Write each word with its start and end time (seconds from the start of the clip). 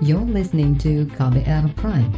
You're 0.00 0.24
listening 0.24 0.80
to 0.80 1.04
KBR 1.12 1.76
Prime, 1.76 2.08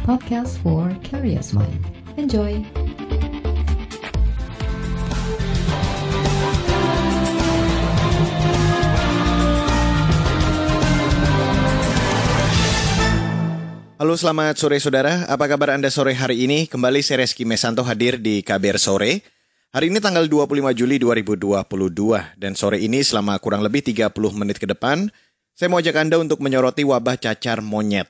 podcast 0.00 0.56
for 0.64 0.88
curious 1.04 1.52
mind. 1.52 1.76
Enjoy! 2.16 2.64
Halo 14.00 14.16
selamat 14.16 14.56
sore 14.56 14.80
saudara, 14.80 15.28
apa 15.28 15.52
kabar 15.52 15.76
Anda 15.76 15.92
sore 15.92 16.16
hari 16.16 16.48
ini? 16.48 16.64
Kembali 16.64 17.04
saya 17.04 17.28
Reski 17.28 17.44
Mesanto 17.44 17.84
hadir 17.84 18.16
di 18.16 18.40
KBR 18.40 18.80
Sore. 18.80 19.20
Hari 19.68 19.92
ini 19.92 20.00
tanggal 20.00 20.24
25 20.24 20.64
Juli 20.72 20.96
2022 20.96 21.60
dan 22.40 22.56
sore 22.56 22.80
ini 22.80 23.04
selama 23.04 23.36
kurang 23.36 23.60
lebih 23.60 23.84
30 23.84 24.16
menit 24.32 24.56
ke 24.56 24.64
depan, 24.64 25.12
saya 25.58 25.74
mau 25.74 25.82
ajak 25.82 25.98
Anda 25.98 26.22
untuk 26.22 26.38
menyoroti 26.38 26.86
wabah 26.86 27.18
cacar 27.18 27.58
monyet. 27.58 28.06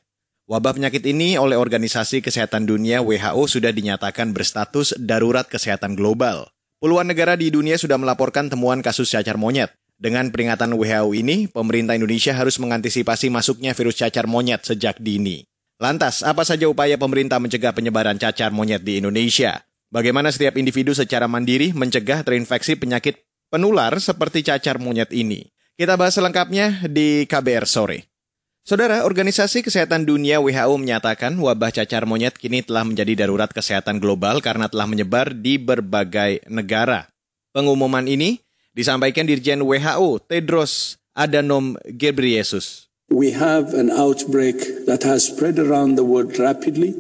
Wabah 0.52 0.76
penyakit 0.76 1.00
ini 1.08 1.40
oleh 1.40 1.56
Organisasi 1.56 2.20
Kesehatan 2.20 2.68
Dunia 2.68 3.00
WHO 3.00 3.48
sudah 3.48 3.72
dinyatakan 3.72 4.36
berstatus 4.36 4.92
darurat 5.00 5.48
kesehatan 5.48 5.96
global. 5.96 6.52
Puluhan 6.76 7.08
negara 7.08 7.40
di 7.40 7.48
dunia 7.48 7.80
sudah 7.80 7.96
melaporkan 7.96 8.52
temuan 8.52 8.84
kasus 8.84 9.08
cacar 9.08 9.40
monyet. 9.40 9.72
Dengan 9.96 10.28
peringatan 10.28 10.76
WHO 10.76 11.16
ini, 11.16 11.48
pemerintah 11.48 11.96
Indonesia 11.96 12.36
harus 12.36 12.60
mengantisipasi 12.60 13.32
masuknya 13.32 13.72
virus 13.72 13.96
cacar 13.96 14.28
monyet 14.28 14.68
sejak 14.68 15.00
dini. 15.00 15.48
Lantas, 15.80 16.20
apa 16.20 16.44
saja 16.44 16.68
upaya 16.68 17.00
pemerintah 17.00 17.40
mencegah 17.40 17.72
penyebaran 17.72 18.20
cacar 18.20 18.52
monyet 18.52 18.84
di 18.84 19.00
Indonesia? 19.00 19.64
Bagaimana 19.88 20.28
setiap 20.28 20.60
individu 20.60 20.92
secara 20.92 21.24
mandiri 21.24 21.72
mencegah 21.72 22.28
terinfeksi 22.28 22.76
penyakit 22.76 23.24
penular 23.48 23.96
seperti 23.96 24.44
cacar 24.44 24.76
monyet 24.76 25.08
ini? 25.16 25.48
Kita 25.78 25.94
bahas 25.94 26.18
selengkapnya 26.18 26.90
di 26.90 27.22
KBR 27.22 27.62
sore. 27.62 28.10
Saudara, 28.66 29.06
Organisasi 29.06 29.62
Kesehatan 29.62 30.02
Dunia 30.02 30.42
WHO 30.42 30.74
menyatakan 30.74 31.38
wabah 31.38 31.70
cacar 31.70 32.02
monyet 32.02 32.34
kini 32.34 32.66
telah 32.66 32.82
menjadi 32.82 33.14
darurat 33.14 33.46
kesehatan 33.46 34.02
global 34.02 34.42
karena 34.42 34.66
telah 34.66 34.90
menyebar 34.90 35.30
di 35.30 35.54
berbagai 35.54 36.42
negara. 36.50 37.06
Pengumuman 37.54 38.10
ini 38.10 38.42
disampaikan 38.74 39.22
Dirjen 39.22 39.62
WHO 39.62 40.18
Tedros 40.26 40.98
Adhanom 41.14 41.78
Ghebreyesus. 41.86 42.90
We 43.14 43.30
have 43.38 43.70
an 43.70 43.94
outbreak 43.94 44.58
that 44.90 45.06
has 45.06 45.30
spread 45.30 45.62
around 45.62 45.94
the 45.94 46.02
world 46.02 46.34
rapidly 46.42 46.98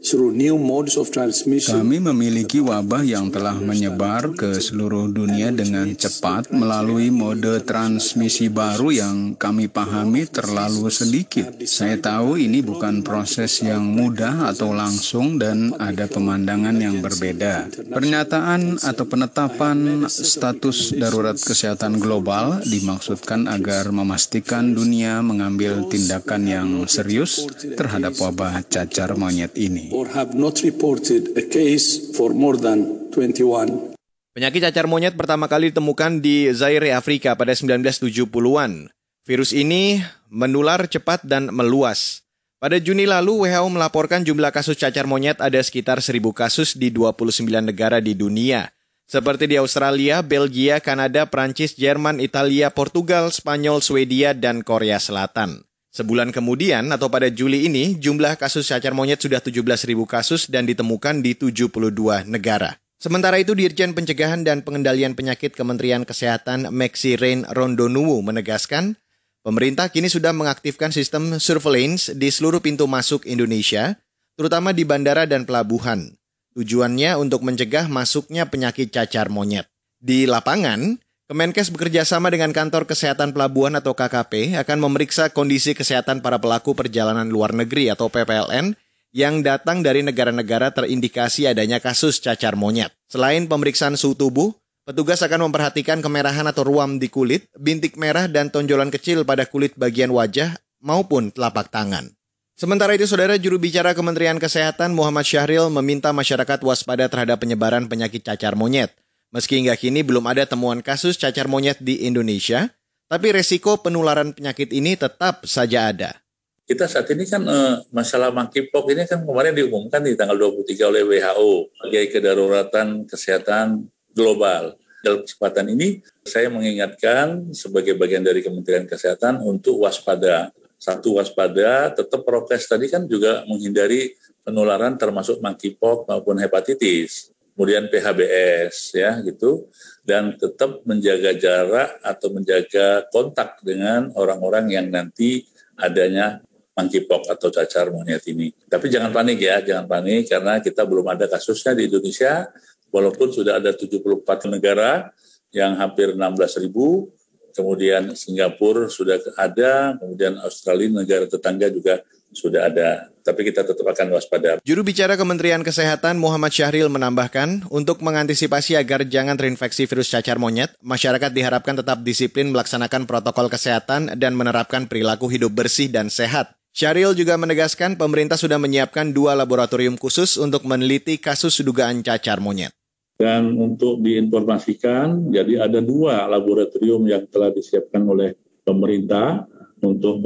kami 0.00 2.00
memiliki 2.00 2.56
wabah 2.56 3.04
yang 3.04 3.28
telah 3.28 3.52
menyebar 3.52 4.32
ke 4.32 4.56
seluruh 4.56 5.12
dunia 5.12 5.52
dengan 5.52 5.92
cepat 5.92 6.48
melalui 6.56 7.12
mode 7.12 7.60
transmisi 7.68 8.48
baru 8.48 8.96
yang 8.96 9.36
kami 9.36 9.68
pahami 9.68 10.24
terlalu 10.24 10.88
sedikit. 10.88 11.52
Saya 11.68 12.00
tahu 12.00 12.40
ini 12.40 12.64
bukan 12.64 13.04
proses 13.04 13.60
yang 13.60 13.92
mudah 13.92 14.48
atau 14.48 14.72
langsung 14.72 15.36
dan 15.36 15.76
ada 15.76 16.08
pemandangan 16.08 16.80
yang 16.80 17.04
berbeda. 17.04 17.68
Pernyataan 17.92 18.80
atau 18.80 19.04
penetapan 19.04 20.08
status 20.08 20.96
darurat 20.96 21.36
kesehatan 21.36 22.00
global 22.00 22.64
dimaksudkan 22.64 23.44
agar 23.52 23.92
memastikan 23.92 24.72
dunia 24.72 25.20
mengambil 25.20 25.84
tindakan 25.92 26.42
yang 26.48 26.68
serius 26.88 27.44
terhadap 27.76 28.16
wabah 28.16 28.64
cacar 28.64 29.12
monyet 29.20 29.52
ini 29.60 29.89
or 29.90 30.10
have 30.10 30.32
not 30.38 30.62
reported 30.62 31.34
a 31.36 31.44
case 31.46 32.14
for 32.14 32.30
more 32.34 32.56
than 32.56 33.10
21. 33.12 33.94
Penyakit 34.30 34.62
cacar 34.70 34.86
monyet 34.86 35.18
pertama 35.18 35.50
kali 35.50 35.74
ditemukan 35.74 36.22
di 36.22 36.46
Zaire, 36.54 36.94
Afrika 36.94 37.34
pada 37.34 37.50
1970-an. 37.50 38.88
Virus 39.26 39.50
ini 39.50 40.00
menular 40.30 40.86
cepat 40.86 41.26
dan 41.26 41.50
meluas. 41.50 42.22
Pada 42.60 42.76
Juni 42.76 43.08
lalu, 43.08 43.48
WHO 43.48 43.68
melaporkan 43.72 44.20
jumlah 44.20 44.52
kasus 44.52 44.76
cacar 44.76 45.08
monyet 45.08 45.40
ada 45.40 45.58
sekitar 45.64 45.98
1.000 45.98 46.20
kasus 46.30 46.76
di 46.76 46.92
29 46.92 47.48
negara 47.48 47.98
di 48.04 48.12
dunia. 48.12 48.68
Seperti 49.10 49.50
di 49.50 49.58
Australia, 49.58 50.22
Belgia, 50.22 50.78
Kanada, 50.78 51.26
Prancis, 51.26 51.74
Jerman, 51.74 52.22
Italia, 52.22 52.70
Portugal, 52.70 53.34
Spanyol, 53.34 53.82
Swedia, 53.82 54.36
dan 54.36 54.62
Korea 54.62 55.02
Selatan. 55.02 55.66
Sebulan 55.90 56.30
kemudian 56.30 56.86
atau 56.94 57.10
pada 57.10 57.26
Juli 57.26 57.66
ini, 57.66 57.98
jumlah 57.98 58.38
kasus 58.38 58.70
cacar 58.70 58.94
monyet 58.94 59.18
sudah 59.18 59.42
17.000 59.42 59.90
kasus 60.06 60.46
dan 60.46 60.62
ditemukan 60.62 61.18
di 61.18 61.34
72 61.34 62.30
negara. 62.30 62.78
Sementara 63.02 63.42
itu, 63.42 63.58
Dirjen 63.58 63.90
Pencegahan 63.90 64.46
dan 64.46 64.62
Pengendalian 64.62 65.18
Penyakit 65.18 65.50
Kementerian 65.58 66.06
Kesehatan 66.06 66.70
Maxi 66.70 67.18
Rain 67.18 67.42
Rondonuwu 67.42 68.22
menegaskan, 68.22 68.94
pemerintah 69.42 69.90
kini 69.90 70.06
sudah 70.06 70.30
mengaktifkan 70.30 70.94
sistem 70.94 71.42
surveillance 71.42 72.14
di 72.14 72.30
seluruh 72.30 72.62
pintu 72.62 72.86
masuk 72.86 73.26
Indonesia, 73.26 73.98
terutama 74.38 74.70
di 74.70 74.86
bandara 74.86 75.26
dan 75.26 75.42
pelabuhan. 75.42 76.14
Tujuannya 76.54 77.18
untuk 77.18 77.42
mencegah 77.42 77.90
masuknya 77.90 78.46
penyakit 78.46 78.94
cacar 78.94 79.26
monyet. 79.26 79.66
Di 79.98 80.30
lapangan, 80.30 81.02
Kemenkes 81.30 81.70
bekerja 81.70 82.02
sama 82.02 82.26
dengan 82.26 82.50
Kantor 82.50 82.90
Kesehatan 82.90 83.30
Pelabuhan 83.30 83.78
atau 83.78 83.94
KKP 83.94 84.58
akan 84.66 84.78
memeriksa 84.82 85.30
kondisi 85.30 85.78
kesehatan 85.78 86.26
para 86.26 86.42
pelaku 86.42 86.74
perjalanan 86.74 87.30
luar 87.30 87.54
negeri 87.54 87.86
atau 87.86 88.10
PPLN 88.10 88.74
yang 89.14 89.38
datang 89.38 89.78
dari 89.78 90.02
negara-negara 90.02 90.74
terindikasi 90.74 91.46
adanya 91.46 91.78
kasus 91.78 92.18
cacar 92.18 92.58
monyet. 92.58 92.90
Selain 93.06 93.46
pemeriksaan 93.46 93.94
suhu 93.94 94.18
tubuh, 94.18 94.58
petugas 94.82 95.22
akan 95.22 95.46
memperhatikan 95.46 96.02
kemerahan 96.02 96.50
atau 96.50 96.66
ruam 96.66 96.98
di 96.98 97.06
kulit, 97.06 97.46
bintik 97.54 97.94
merah 97.94 98.26
dan 98.26 98.50
tonjolan 98.50 98.90
kecil 98.90 99.22
pada 99.22 99.46
kulit 99.46 99.78
bagian 99.78 100.10
wajah 100.10 100.58
maupun 100.82 101.30
telapak 101.30 101.70
tangan. 101.70 102.10
Sementara 102.58 102.98
itu, 102.98 103.06
Saudara 103.06 103.38
Juru 103.38 103.62
Bicara 103.62 103.94
Kementerian 103.94 104.42
Kesehatan 104.42 104.98
Muhammad 104.98 105.22
Syahril 105.22 105.70
meminta 105.70 106.10
masyarakat 106.10 106.58
waspada 106.66 107.06
terhadap 107.06 107.38
penyebaran 107.38 107.86
penyakit 107.86 108.26
cacar 108.26 108.58
monyet. 108.58 108.90
Meski 109.30 109.62
hingga 109.62 109.78
kini 109.78 110.02
belum 110.02 110.26
ada 110.26 110.42
temuan 110.42 110.82
kasus 110.82 111.14
cacar 111.14 111.46
monyet 111.46 111.78
di 111.78 112.02
Indonesia, 112.02 112.66
tapi 113.06 113.30
resiko 113.30 113.78
penularan 113.78 114.34
penyakit 114.34 114.74
ini 114.74 114.98
tetap 114.98 115.46
saja 115.46 115.94
ada. 115.94 116.18
Kita 116.66 116.90
saat 116.90 117.06
ini 117.14 117.22
kan 117.30 117.46
eh, 117.46 117.78
masalah 117.94 118.34
monkeypox 118.34 118.90
ini 118.90 119.06
kan 119.06 119.22
kemarin 119.22 119.54
diumumkan 119.54 120.02
di 120.02 120.18
tanggal 120.18 120.34
23 120.34 120.82
oleh 120.82 121.02
WHO 121.06 121.50
sebagai 121.78 122.04
kedaruratan 122.10 123.06
kesehatan 123.06 123.86
global. 124.10 124.74
Dalam 124.98 125.22
kesempatan 125.22 125.66
ini 125.78 126.02
saya 126.26 126.50
mengingatkan 126.50 127.54
sebagai 127.54 127.94
bagian 127.94 128.26
dari 128.26 128.42
Kementerian 128.42 128.90
Kesehatan 128.90 129.46
untuk 129.46 129.86
waspada. 129.86 130.50
Satu 130.74 131.22
waspada, 131.22 131.94
tetap 131.94 132.26
prokes 132.26 132.66
tadi 132.66 132.90
kan 132.90 133.06
juga 133.06 133.46
menghindari 133.46 134.18
penularan 134.42 134.98
termasuk 134.98 135.38
monkeypox 135.38 136.10
maupun 136.10 136.34
hepatitis 136.42 137.30
kemudian 137.54 137.92
PHBS 137.92 138.96
ya 138.96 139.20
gitu 139.20 139.68
dan 140.06 140.34
tetap 140.34 140.80
menjaga 140.88 141.36
jarak 141.36 142.00
atau 142.00 142.28
menjaga 142.32 143.04
kontak 143.12 143.60
dengan 143.60 144.10
orang-orang 144.16 144.72
yang 144.72 144.86
nanti 144.88 145.44
adanya 145.76 146.40
monkeypox 146.76 147.28
atau 147.28 147.52
cacar 147.52 147.92
monyet 147.92 148.24
ini. 148.30 148.54
Tapi 148.66 148.88
jangan 148.88 149.12
panik 149.12 149.38
ya, 149.42 149.60
jangan 149.60 149.84
panik 149.84 150.30
karena 150.30 150.62
kita 150.64 150.82
belum 150.88 151.06
ada 151.12 151.28
kasusnya 151.28 151.76
di 151.76 151.90
Indonesia 151.90 152.48
walaupun 152.88 153.28
sudah 153.30 153.60
ada 153.60 153.76
74 153.76 154.24
negara 154.48 155.12
yang 155.50 155.76
hampir 155.76 156.14
16 156.14 156.64
ribu, 156.64 157.10
kemudian 157.52 158.14
Singapura 158.14 158.86
sudah 158.86 159.18
ada, 159.36 159.98
kemudian 159.98 160.38
Australia 160.40 160.88
negara 160.90 161.26
tetangga 161.26 161.68
juga 161.68 162.00
sudah 162.30 162.70
ada, 162.70 163.10
tapi 163.26 163.46
kita 163.46 163.66
tetap 163.66 163.82
akan 163.82 164.14
waspada. 164.14 164.62
Juru 164.62 164.86
bicara 164.86 165.18
Kementerian 165.18 165.62
Kesehatan 165.66 166.16
Muhammad 166.16 166.54
Syahril 166.54 166.86
menambahkan, 166.86 167.66
untuk 167.70 168.00
mengantisipasi 168.00 168.78
agar 168.78 169.06
jangan 169.06 169.34
terinfeksi 169.34 169.86
virus 169.90 170.10
cacar 170.10 170.38
monyet, 170.38 170.74
masyarakat 170.80 171.30
diharapkan 171.34 171.78
tetap 171.78 172.02
disiplin 172.06 172.54
melaksanakan 172.54 173.04
protokol 173.04 173.50
kesehatan 173.50 174.14
dan 174.16 174.38
menerapkan 174.38 174.86
perilaku 174.86 175.26
hidup 175.26 175.52
bersih 175.52 175.90
dan 175.90 176.08
sehat. 176.08 176.54
Syahril 176.70 177.18
juga 177.18 177.34
menegaskan 177.34 177.98
pemerintah 177.98 178.38
sudah 178.38 178.54
menyiapkan 178.54 179.10
dua 179.10 179.34
laboratorium 179.34 179.98
khusus 179.98 180.38
untuk 180.38 180.62
meneliti 180.62 181.18
kasus 181.18 181.58
dugaan 181.66 182.06
cacar 182.06 182.38
monyet. 182.38 182.70
Dan 183.18 183.58
untuk 183.58 184.00
diinformasikan, 184.00 185.28
jadi 185.28 185.66
ada 185.66 185.82
dua 185.84 186.24
laboratorium 186.30 187.04
yang 187.04 187.28
telah 187.28 187.52
disiapkan 187.52 188.00
oleh 188.06 188.32
pemerintah 188.64 189.44
untuk 189.82 190.24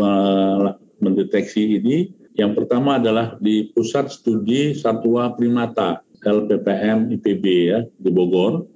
mendeteksi 0.99 1.79
ini. 1.81 2.13
Yang 2.35 2.63
pertama 2.63 2.99
adalah 2.99 3.39
di 3.39 3.71
Pusat 3.71 4.11
Studi 4.11 4.75
Satwa 4.75 5.35
Primata 5.39 6.03
LPPM 6.25 7.15
IPB 7.15 7.45
ya 7.71 7.81
di 7.87 8.11
Bogor. 8.11 8.67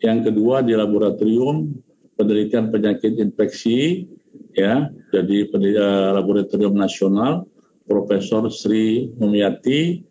Yang 0.00 0.32
kedua 0.32 0.62
di 0.62 0.72
Laboratorium 0.78 1.74
Penelitian 2.14 2.70
Penyakit 2.70 3.18
Infeksi 3.18 4.06
ya 4.54 4.88
jadi 5.10 5.48
uh, 5.50 6.10
Laboratorium 6.20 6.76
Nasional 6.76 7.46
Profesor 7.88 8.46
Sri 8.52 9.10
Mumiati 9.18 10.06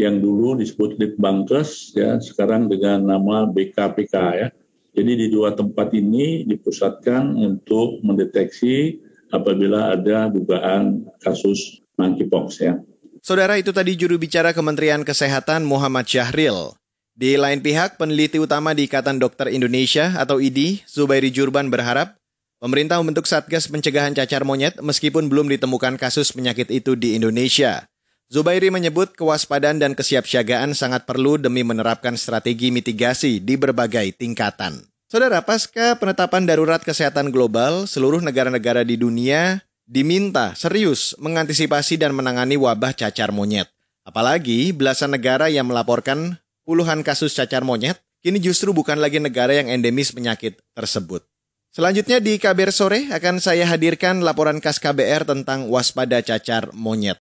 yang 0.00 0.18
dulu 0.18 0.56
disebut 0.56 0.96
Litbangkes 0.96 1.94
ya 1.94 2.16
sekarang 2.18 2.72
dengan 2.72 3.04
nama 3.04 3.44
BKPK 3.46 4.14
ya. 4.40 4.48
Jadi 4.90 5.12
di 5.14 5.26
dua 5.30 5.54
tempat 5.54 5.94
ini 5.94 6.42
dipusatkan 6.50 7.38
untuk 7.38 8.02
mendeteksi 8.02 8.98
apabila 9.30 9.94
ada 9.94 10.28
dugaan 10.28 11.06
kasus 11.22 11.80
monkeypox 11.94 12.60
ya. 12.60 12.74
Saudara 13.20 13.60
itu 13.60 13.70
tadi 13.70 13.94
juru 13.94 14.16
bicara 14.16 14.50
Kementerian 14.56 15.04
Kesehatan 15.04 15.62
Muhammad 15.64 16.08
Syahril. 16.08 16.74
Di 17.12 17.36
lain 17.36 17.60
pihak, 17.60 18.00
peneliti 18.00 18.40
utama 18.40 18.72
di 18.72 18.88
Ikatan 18.88 19.20
Dokter 19.20 19.52
Indonesia 19.52 20.16
atau 20.16 20.40
IDI, 20.40 20.80
Zubairi 20.88 21.28
Jurban 21.28 21.68
berharap 21.68 22.16
pemerintah 22.64 22.96
membentuk 22.96 23.28
Satgas 23.28 23.68
Pencegahan 23.68 24.16
Cacar 24.16 24.40
Monyet 24.48 24.80
meskipun 24.80 25.28
belum 25.28 25.52
ditemukan 25.52 26.00
kasus 26.00 26.32
penyakit 26.32 26.72
itu 26.72 26.96
di 26.96 27.20
Indonesia. 27.20 27.84
Zubairi 28.32 28.72
menyebut 28.72 29.12
kewaspadaan 29.18 29.82
dan 29.82 29.92
kesiapsiagaan 29.92 30.72
sangat 30.72 31.04
perlu 31.04 31.36
demi 31.36 31.60
menerapkan 31.60 32.16
strategi 32.16 32.72
mitigasi 32.72 33.42
di 33.42 33.58
berbagai 33.58 34.16
tingkatan. 34.16 34.89
Saudara, 35.10 35.42
pasca 35.42 35.98
penetapan 35.98 36.46
darurat 36.46 36.78
kesehatan 36.78 37.34
global, 37.34 37.90
seluruh 37.90 38.22
negara-negara 38.22 38.86
di 38.86 38.94
dunia 38.94 39.58
diminta 39.82 40.54
serius 40.54 41.18
mengantisipasi 41.18 41.98
dan 41.98 42.14
menangani 42.14 42.54
wabah 42.54 42.94
cacar 42.94 43.34
monyet. 43.34 43.66
Apalagi 44.06 44.70
belasan 44.70 45.10
negara 45.10 45.50
yang 45.50 45.66
melaporkan 45.66 46.38
puluhan 46.62 47.02
kasus 47.02 47.34
cacar 47.34 47.66
monyet, 47.66 47.98
kini 48.22 48.38
justru 48.38 48.70
bukan 48.70 49.02
lagi 49.02 49.18
negara 49.18 49.50
yang 49.50 49.66
endemis 49.66 50.14
penyakit 50.14 50.62
tersebut. 50.78 51.26
Selanjutnya 51.74 52.22
di 52.22 52.38
KBR 52.38 52.70
Sore 52.70 53.10
akan 53.10 53.42
saya 53.42 53.66
hadirkan 53.66 54.22
laporan 54.22 54.62
khas 54.62 54.78
KBR 54.78 55.26
tentang 55.26 55.66
waspada 55.74 56.22
cacar 56.22 56.70
monyet. 56.70 57.18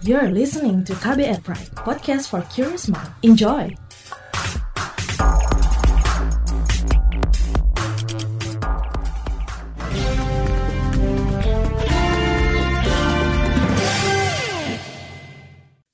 You're 0.00 0.32
listening 0.32 0.80
to 0.88 0.96
KBR 0.96 1.44
Pride, 1.44 1.76
podcast 1.76 2.32
for 2.32 2.40
curious 2.48 2.88
mind. 2.88 3.12
Enjoy! 3.20 3.83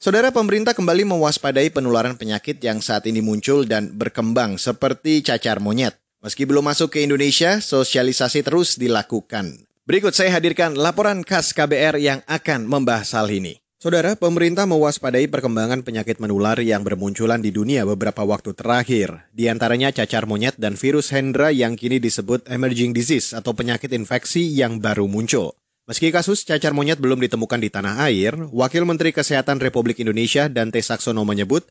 Saudara 0.00 0.32
pemerintah 0.32 0.72
kembali 0.72 1.04
mewaspadai 1.04 1.68
penularan 1.76 2.16
penyakit 2.16 2.56
yang 2.64 2.80
saat 2.80 3.04
ini 3.04 3.20
muncul 3.20 3.68
dan 3.68 3.92
berkembang 3.92 4.56
seperti 4.56 5.20
cacar 5.20 5.60
monyet. 5.60 5.92
Meski 6.24 6.48
belum 6.48 6.72
masuk 6.72 6.96
ke 6.96 7.04
Indonesia, 7.04 7.60
sosialisasi 7.60 8.40
terus 8.40 8.80
dilakukan. 8.80 9.68
Berikut 9.84 10.16
saya 10.16 10.32
hadirkan 10.32 10.72
laporan 10.72 11.20
khas 11.20 11.52
KBR 11.52 12.00
yang 12.00 12.24
akan 12.24 12.64
membahas 12.64 13.12
hal 13.12 13.28
ini. 13.28 13.60
Saudara, 13.76 14.16
pemerintah 14.16 14.64
mewaspadai 14.64 15.28
perkembangan 15.28 15.84
penyakit 15.84 16.16
menular 16.16 16.56
yang 16.64 16.80
bermunculan 16.80 17.44
di 17.44 17.52
dunia 17.52 17.84
beberapa 17.84 18.24
waktu 18.24 18.56
terakhir. 18.56 19.28
Di 19.36 19.52
antaranya 19.52 19.92
cacar 19.92 20.24
monyet 20.24 20.56
dan 20.56 20.80
virus 20.80 21.12
Hendra 21.12 21.52
yang 21.52 21.76
kini 21.76 22.00
disebut 22.00 22.48
emerging 22.48 22.96
disease 22.96 23.36
atau 23.36 23.52
penyakit 23.52 23.92
infeksi 23.92 24.48
yang 24.48 24.80
baru 24.80 25.04
muncul. 25.04 25.59
Meski 25.88 26.12
kasus 26.12 26.44
cacar 26.44 26.76
monyet 26.76 27.00
belum 27.00 27.18
ditemukan 27.24 27.56
di 27.56 27.72
tanah 27.72 28.04
air, 28.04 28.36
Wakil 28.52 28.84
Menteri 28.84 29.16
Kesehatan 29.16 29.58
Republik 29.64 29.96
Indonesia 29.98 30.46
Dante 30.46 30.78
Saksono 30.84 31.24
menyebut 31.24 31.66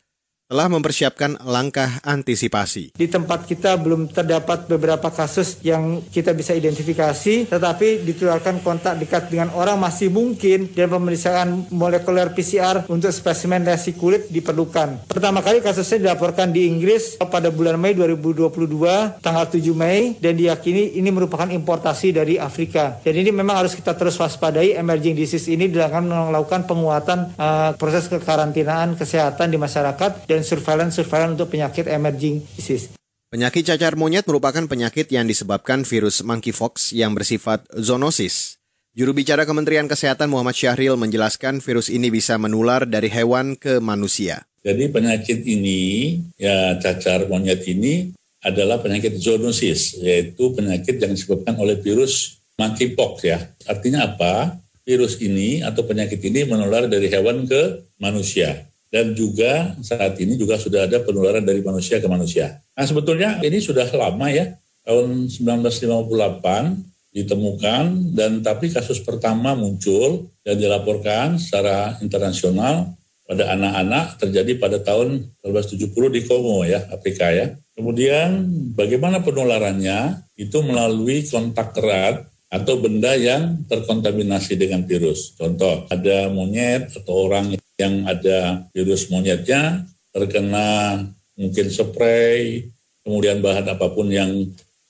telah 0.50 0.66
mempersiapkan 0.66 1.38
langkah 1.46 2.02
antisipasi. 2.02 2.98
Di 2.98 3.06
tempat 3.06 3.46
kita 3.46 3.78
belum 3.78 4.10
terdapat 4.10 4.66
beberapa 4.66 5.14
kasus 5.14 5.62
yang 5.62 6.02
kita 6.10 6.34
bisa 6.34 6.58
identifikasi, 6.58 7.54
tetapi 7.54 8.02
ditularkan 8.02 8.66
kontak 8.66 8.98
dekat 8.98 9.30
dengan 9.30 9.54
orang 9.54 9.78
masih 9.78 10.10
mungkin 10.10 10.74
dan 10.74 10.90
pemeriksaan 10.90 11.70
molekuler 11.70 12.34
PCR 12.34 12.90
untuk 12.90 13.14
spesimen 13.14 13.62
lesi 13.62 13.94
kulit 13.94 14.26
diperlukan. 14.34 15.06
Pertama 15.06 15.46
kali 15.46 15.62
kasusnya 15.62 16.10
dilaporkan 16.10 16.50
di 16.50 16.66
Inggris 16.66 17.22
pada 17.22 17.54
bulan 17.54 17.78
Mei 17.78 17.94
2022, 17.94 19.22
tanggal 19.22 19.46
7 19.46 19.62
Mei, 19.78 20.18
dan 20.18 20.34
diyakini 20.34 20.98
ini 20.98 21.14
merupakan 21.14 21.46
importasi 21.46 22.10
dari 22.10 22.42
Afrika. 22.42 22.98
Dan 23.06 23.22
ini 23.22 23.30
memang 23.30 23.62
harus 23.62 23.78
kita 23.78 23.94
terus 23.94 24.18
waspadai, 24.18 24.74
emerging 24.74 25.14
disease 25.14 25.46
ini 25.54 25.70
dilakukan 25.70 26.10
melakukan 26.10 26.66
penguatan 26.66 27.38
uh, 27.38 27.78
proses 27.78 28.10
kekarantinaan 28.10 28.98
kesehatan 28.98 29.54
di 29.54 29.62
masyarakat 29.62 30.26
dan 30.26 30.39
dan 30.40 30.48
surveillance-surveillance 30.48 31.36
untuk 31.36 31.52
penyakit 31.52 31.92
emerging 31.92 32.40
disease. 32.56 32.96
Penyakit 33.30 33.68
cacar 33.68 34.00
monyet 34.00 34.24
merupakan 34.26 34.64
penyakit 34.66 35.12
yang 35.12 35.28
disebabkan 35.28 35.84
virus 35.84 36.24
monkeypox 36.24 36.96
yang 36.96 37.12
bersifat 37.14 37.68
zoonosis. 37.76 38.58
Juru 38.96 39.14
bicara 39.14 39.46
Kementerian 39.46 39.86
Kesehatan 39.86 40.34
Muhammad 40.34 40.58
Syahril 40.58 40.98
menjelaskan 40.98 41.62
virus 41.62 41.94
ini 41.94 42.10
bisa 42.10 42.40
menular 42.42 42.90
dari 42.90 43.06
hewan 43.12 43.54
ke 43.54 43.78
manusia. 43.78 44.50
Jadi 44.66 44.90
penyakit 44.90 45.46
ini, 45.46 46.18
ya 46.42 46.80
cacar 46.82 47.30
monyet 47.30 47.62
ini 47.70 48.16
adalah 48.42 48.82
penyakit 48.82 49.20
zoonosis, 49.22 50.02
yaitu 50.02 50.56
penyakit 50.58 50.98
yang 50.98 51.14
disebabkan 51.14 51.54
oleh 51.62 51.78
virus 51.78 52.42
monkeypox 52.58 53.14
ya. 53.30 53.38
Artinya 53.70 54.10
apa? 54.10 54.58
Virus 54.90 55.22
ini 55.22 55.62
atau 55.62 55.86
penyakit 55.86 56.18
ini 56.26 56.50
menular 56.50 56.90
dari 56.90 57.14
hewan 57.14 57.46
ke 57.46 57.86
manusia 58.02 58.70
dan 58.90 59.14
juga 59.14 59.78
saat 59.86 60.18
ini 60.18 60.36
juga 60.36 60.58
sudah 60.58 60.90
ada 60.90 61.02
penularan 61.02 61.46
dari 61.46 61.62
manusia 61.62 62.02
ke 62.02 62.10
manusia. 62.10 62.62
Nah 62.74 62.86
sebetulnya 62.86 63.38
ini 63.46 63.62
sudah 63.62 63.86
lama 63.94 64.28
ya, 64.34 64.58
tahun 64.86 65.30
1958 65.30 67.14
ditemukan 67.14 67.84
dan 68.14 68.42
tapi 68.46 68.70
kasus 68.70 69.02
pertama 69.02 69.58
muncul 69.58 70.30
dan 70.46 70.58
dilaporkan 70.58 71.42
secara 71.42 71.98
internasional 72.02 72.94
pada 73.30 73.54
anak-anak 73.54 74.18
terjadi 74.18 74.58
pada 74.58 74.82
tahun 74.82 75.30
1970 75.46 75.94
di 76.18 76.22
Kongo 76.26 76.66
ya, 76.66 76.82
Afrika 76.90 77.30
ya. 77.30 77.54
Kemudian 77.78 78.50
bagaimana 78.74 79.22
penularannya? 79.22 80.26
Itu 80.34 80.66
melalui 80.66 81.28
kontak 81.30 81.78
erat 81.78 82.26
atau 82.50 82.82
benda 82.82 83.14
yang 83.14 83.62
terkontaminasi 83.70 84.58
dengan 84.58 84.82
virus. 84.82 85.38
Contoh, 85.38 85.86
ada 85.94 86.34
monyet 86.34 86.90
atau 86.98 87.30
orang 87.30 87.59
yang 87.80 88.04
ada 88.06 88.68
virus 88.76 89.08
monyetnya 89.08 89.88
terkena 90.12 91.00
mungkin 91.40 91.66
spray, 91.72 92.68
kemudian 93.08 93.40
bahan 93.40 93.72
apa 93.72 93.88
pun 93.96 94.12
yang 94.12 94.30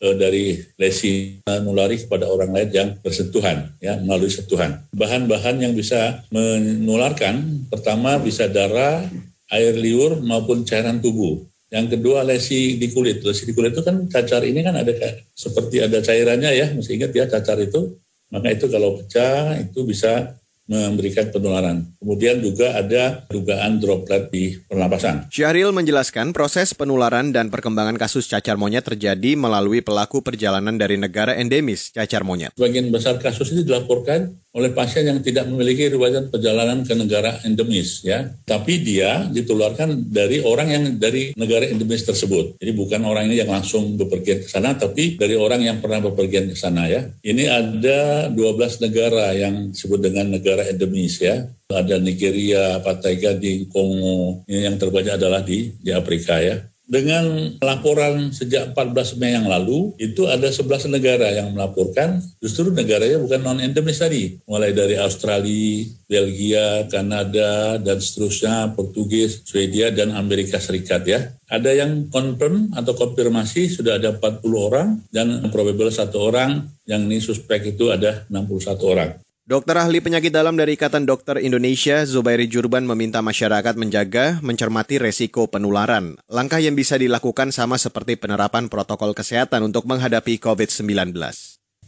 eh, 0.02 0.16
dari 0.18 0.58
lesi 0.82 1.38
menulari 1.46 2.02
kepada 2.02 2.26
orang 2.26 2.50
lain 2.50 2.70
yang 2.74 2.90
bersentuhan, 3.06 3.70
ya 3.78 4.02
melalui 4.02 4.34
sentuhan. 4.34 4.82
Bahan-bahan 4.92 5.62
yang 5.62 5.78
bisa 5.78 6.26
menularkan, 6.34 7.70
pertama 7.70 8.18
bisa 8.18 8.50
darah, 8.50 9.06
air 9.54 9.78
liur 9.78 10.18
maupun 10.26 10.66
cairan 10.66 10.98
tubuh. 10.98 11.46
Yang 11.70 11.98
kedua 11.98 12.26
lesi 12.26 12.82
di 12.82 12.90
kulit. 12.90 13.22
Lesi 13.22 13.46
di 13.46 13.54
kulit 13.54 13.78
itu 13.78 13.86
kan 13.86 14.10
cacar 14.10 14.42
ini 14.42 14.66
kan 14.66 14.74
ada 14.74 14.90
seperti 15.38 15.86
ada 15.86 16.02
cairannya 16.02 16.50
ya, 16.58 16.68
mesti 16.74 16.98
ingat 16.98 17.14
ya 17.14 17.30
cacar 17.30 17.62
itu. 17.62 17.94
Maka 18.30 18.54
itu 18.54 18.66
kalau 18.70 18.98
pecah 19.02 19.58
itu 19.58 19.86
bisa 19.86 20.38
memberikan 20.70 21.34
penularan. 21.34 21.90
Kemudian 21.98 22.38
juga 22.46 22.78
ada 22.78 23.26
dugaan 23.26 23.82
droplet 23.82 24.30
di 24.30 24.54
pernapasan. 24.70 25.34
Syahril 25.34 25.74
menjelaskan 25.74 26.30
proses 26.30 26.78
penularan 26.78 27.34
dan 27.34 27.50
perkembangan 27.50 27.98
kasus 27.98 28.30
cacar 28.30 28.54
monyet 28.54 28.86
terjadi 28.86 29.34
melalui 29.34 29.82
pelaku 29.82 30.22
perjalanan 30.22 30.78
dari 30.78 31.02
negara 31.02 31.34
endemis 31.34 31.90
cacar 31.90 32.22
monyet. 32.22 32.54
Sebagian 32.54 32.94
besar 32.94 33.18
kasus 33.18 33.50
ini 33.50 33.66
dilaporkan 33.66 34.38
oleh 34.50 34.74
pasien 34.74 35.06
yang 35.06 35.22
tidak 35.22 35.46
memiliki 35.46 35.90
riwayat 35.94 36.34
perjalanan 36.34 36.82
ke 36.82 36.94
negara 36.98 37.38
endemis 37.46 38.02
ya. 38.02 38.34
Tapi 38.46 38.82
dia 38.82 39.30
ditularkan 39.30 40.10
dari 40.10 40.42
orang 40.42 40.68
yang 40.74 40.84
dari 40.98 41.38
negara 41.38 41.70
endemis 41.70 42.06
tersebut. 42.06 42.58
Jadi 42.58 42.72
bukan 42.74 43.02
orang 43.06 43.30
ini 43.30 43.42
yang 43.42 43.54
langsung 43.54 43.94
bepergian 43.94 44.42
ke 44.42 44.50
sana 44.50 44.74
tapi 44.74 45.22
dari 45.22 45.38
orang 45.38 45.62
yang 45.62 45.78
pernah 45.78 46.02
bepergian 46.02 46.50
ke 46.50 46.58
sana 46.58 46.90
ya. 46.90 47.06
Ini 47.22 47.44
ada 47.46 48.00
12 48.34 48.86
negara 48.86 49.34
yang 49.38 49.70
disebut 49.70 50.00
dengan 50.02 50.34
negara 50.34 50.66
endemis 50.66 51.22
ya. 51.22 51.46
Ada 51.70 52.02
Nigeria, 52.02 52.82
Pantai 52.82 53.22
Gading, 53.22 53.70
Kongo, 53.70 54.42
ini 54.50 54.66
yang 54.66 54.82
terbanyak 54.82 55.22
adalah 55.22 55.46
di 55.46 55.70
di 55.78 55.94
Afrika 55.94 56.42
ya 56.42 56.69
dengan 56.90 57.54
laporan 57.62 58.34
sejak 58.34 58.74
14 58.74 59.22
Mei 59.22 59.38
yang 59.38 59.46
lalu, 59.46 59.94
itu 60.02 60.26
ada 60.26 60.50
11 60.50 60.90
negara 60.90 61.30
yang 61.30 61.54
melaporkan, 61.54 62.18
justru 62.42 62.74
negaranya 62.74 63.22
bukan 63.22 63.46
non-endemis 63.46 64.02
tadi. 64.02 64.42
Mulai 64.50 64.74
dari 64.74 64.98
Australia, 64.98 65.86
Belgia, 66.10 66.90
Kanada, 66.90 67.78
dan 67.78 68.02
seterusnya, 68.02 68.74
Portugis, 68.74 69.46
Swedia, 69.46 69.94
dan 69.94 70.18
Amerika 70.18 70.58
Serikat 70.58 71.06
ya. 71.06 71.30
Ada 71.46 71.78
yang 71.78 72.10
confirm 72.10 72.74
atau 72.74 72.98
konfirmasi 72.98 73.70
sudah 73.70 74.02
ada 74.02 74.18
40 74.18 74.42
orang, 74.58 74.98
dan 75.14 75.46
probable 75.54 75.94
satu 75.94 76.34
orang, 76.34 76.66
yang 76.90 77.06
ini 77.06 77.22
suspek 77.22 77.78
itu 77.78 77.94
ada 77.94 78.26
61 78.34 78.82
orang. 78.90 79.14
Dokter 79.50 79.82
ahli 79.82 79.98
penyakit 79.98 80.30
dalam 80.30 80.54
dari 80.54 80.78
Ikatan 80.78 81.10
Dokter 81.10 81.42
Indonesia, 81.42 82.06
Zubairi 82.06 82.46
Jurban 82.46 82.86
meminta 82.86 83.18
masyarakat 83.26 83.74
menjaga, 83.82 84.38
mencermati 84.46 85.02
resiko 85.02 85.50
penularan. 85.50 86.22
Langkah 86.30 86.62
yang 86.62 86.78
bisa 86.78 87.02
dilakukan 87.02 87.50
sama 87.50 87.82
seperti 87.82 88.14
penerapan 88.14 88.70
protokol 88.70 89.18
kesehatan 89.18 89.66
untuk 89.66 89.90
menghadapi 89.90 90.38
COVID-19. 90.38 91.18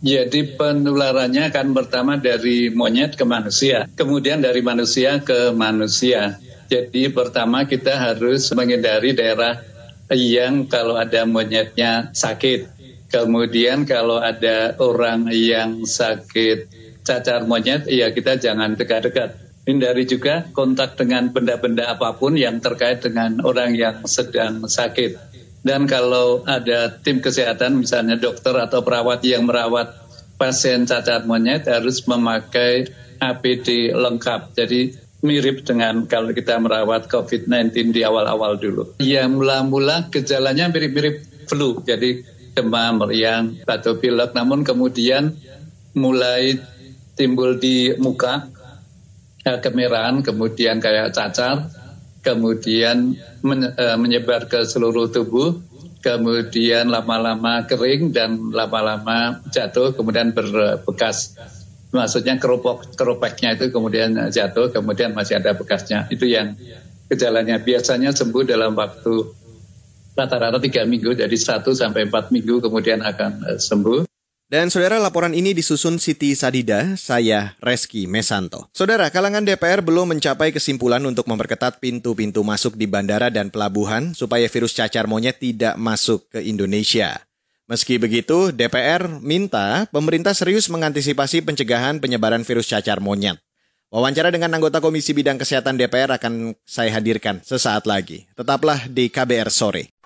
Jadi 0.01 0.57
penularannya 0.57 1.53
akan 1.53 1.67
pertama 1.77 2.17
dari 2.17 2.73
monyet 2.73 3.13
ke 3.13 3.29
manusia, 3.29 3.85
kemudian 3.93 4.41
dari 4.41 4.65
manusia 4.65 5.21
ke 5.21 5.53
manusia. 5.53 6.41
Jadi 6.65 7.13
pertama 7.13 7.69
kita 7.69 7.93
harus 7.93 8.49
menghindari 8.57 9.13
daerah 9.13 9.61
yang 10.09 10.65
kalau 10.65 10.97
ada 10.97 11.29
monyetnya 11.29 12.09
sakit 12.09 12.81
Kemudian 13.11 13.83
kalau 13.83 14.23
ada 14.23 14.79
orang 14.79 15.27
yang 15.35 15.83
sakit 15.83 16.71
cacar 17.01 17.45
monyet, 17.45 17.89
ya 17.89 18.09
kita 18.13 18.37
jangan 18.37 18.77
dekat-dekat. 18.77 19.37
Hindari 19.61 20.09
juga 20.09 20.49
kontak 20.57 20.97
dengan 20.97 21.29
benda-benda 21.29 21.93
apa 21.93 22.17
pun 22.17 22.33
yang 22.33 22.57
terkait 22.57 23.05
dengan 23.05 23.45
orang 23.45 23.77
yang 23.77 24.01
sedang 24.09 24.65
sakit. 24.65 25.17
Dan 25.61 25.85
kalau 25.85 26.41
ada 26.49 26.89
tim 26.89 27.21
kesehatan, 27.21 27.85
misalnya 27.85 28.17
dokter 28.17 28.57
atau 28.57 28.81
perawat 28.81 29.21
yang 29.21 29.45
merawat 29.45 29.93
pasien 30.41 30.89
cacar 30.89 31.21
monyet 31.29 31.69
harus 31.69 32.01
memakai 32.09 32.89
APD 33.21 33.93
lengkap. 33.93 34.57
Jadi 34.57 34.97
mirip 35.21 35.61
dengan 35.61 36.09
kalau 36.09 36.33
kita 36.33 36.57
merawat 36.57 37.05
COVID-19 37.05 37.93
di 37.93 38.01
awal-awal 38.01 38.57
dulu. 38.57 38.97
Ya 38.97 39.29
mula-mula 39.29 40.09
gejalanya 40.09 40.65
mirip-mirip 40.73 41.45
flu. 41.45 41.77
Jadi 41.85 42.25
demam, 42.57 42.97
meriang, 43.05 43.61
batuk 43.61 44.01
pilek, 44.01 44.33
namun 44.33 44.65
kemudian 44.65 45.37
mulai 45.93 46.57
timbul 47.21 47.61
di 47.61 47.93
muka 48.01 48.49
eh, 49.45 49.59
kemerahan, 49.61 50.25
kemudian 50.25 50.81
kayak 50.81 51.13
cacar, 51.13 51.69
kemudian 52.25 53.13
eh, 53.77 53.97
menyebar 54.01 54.49
ke 54.49 54.65
seluruh 54.65 55.13
tubuh, 55.13 55.61
kemudian 56.01 56.89
lama-lama 56.89 57.69
kering 57.69 58.09
dan 58.09 58.49
lama-lama 58.49 59.45
jatuh, 59.53 59.93
kemudian 59.93 60.33
berbekas. 60.33 61.37
Maksudnya 61.93 62.41
keropok 62.41 62.97
keropeknya 62.97 63.53
itu 63.53 63.69
kemudian 63.69 64.33
jatuh, 64.33 64.73
kemudian 64.73 65.13
masih 65.13 65.37
ada 65.37 65.53
bekasnya. 65.53 66.09
Itu 66.09 66.25
yang 66.25 66.57
gejalanya 67.11 67.59
biasanya 67.59 68.15
sembuh 68.15 68.47
dalam 68.47 68.73
waktu 68.73 69.13
rata-rata 70.15 70.59
tiga 70.59 70.83
minggu, 70.87 71.15
jadi 71.15 71.35
satu 71.35 71.71
sampai 71.71 72.07
empat 72.07 72.31
minggu 72.31 72.59
kemudian 72.63 72.99
akan 73.03 73.31
uh, 73.47 73.59
sembuh. 73.59 74.10
Dan 74.51 74.67
saudara 74.67 74.99
laporan 74.99 75.31
ini 75.31 75.55
disusun 75.55 75.95
Siti 75.95 76.35
Sadida, 76.35 76.99
saya 76.99 77.55
Reski 77.63 78.03
Mesanto. 78.03 78.67
Saudara, 78.75 79.07
kalangan 79.07 79.47
DPR 79.47 79.79
belum 79.79 80.11
mencapai 80.11 80.51
kesimpulan 80.51 80.99
untuk 81.07 81.23
memperketat 81.31 81.79
pintu-pintu 81.79 82.43
masuk 82.43 82.75
di 82.75 82.83
bandara 82.83 83.31
dan 83.31 83.47
pelabuhan 83.47 84.11
supaya 84.11 84.51
virus 84.51 84.75
cacar 84.75 85.07
monyet 85.07 85.39
tidak 85.39 85.79
masuk 85.79 86.27
ke 86.27 86.43
Indonesia. 86.43 87.23
Meski 87.71 87.95
begitu, 87.95 88.51
DPR 88.51 89.23
minta 89.23 89.87
pemerintah 89.87 90.35
serius 90.35 90.67
mengantisipasi 90.67 91.47
pencegahan 91.47 92.03
penyebaran 92.03 92.43
virus 92.43 92.67
cacar 92.67 92.99
monyet. 92.99 93.39
Wawancara 93.87 94.35
dengan 94.35 94.51
anggota 94.51 94.83
Komisi 94.83 95.15
Bidang 95.15 95.39
Kesehatan 95.39 95.79
DPR 95.79 96.19
akan 96.19 96.59
saya 96.67 96.91
hadirkan 96.99 97.39
sesaat 97.39 97.87
lagi. 97.87 98.27
Tetaplah 98.35 98.91
di 98.91 99.07
KBR 99.07 99.47
Sore. 99.47 100.00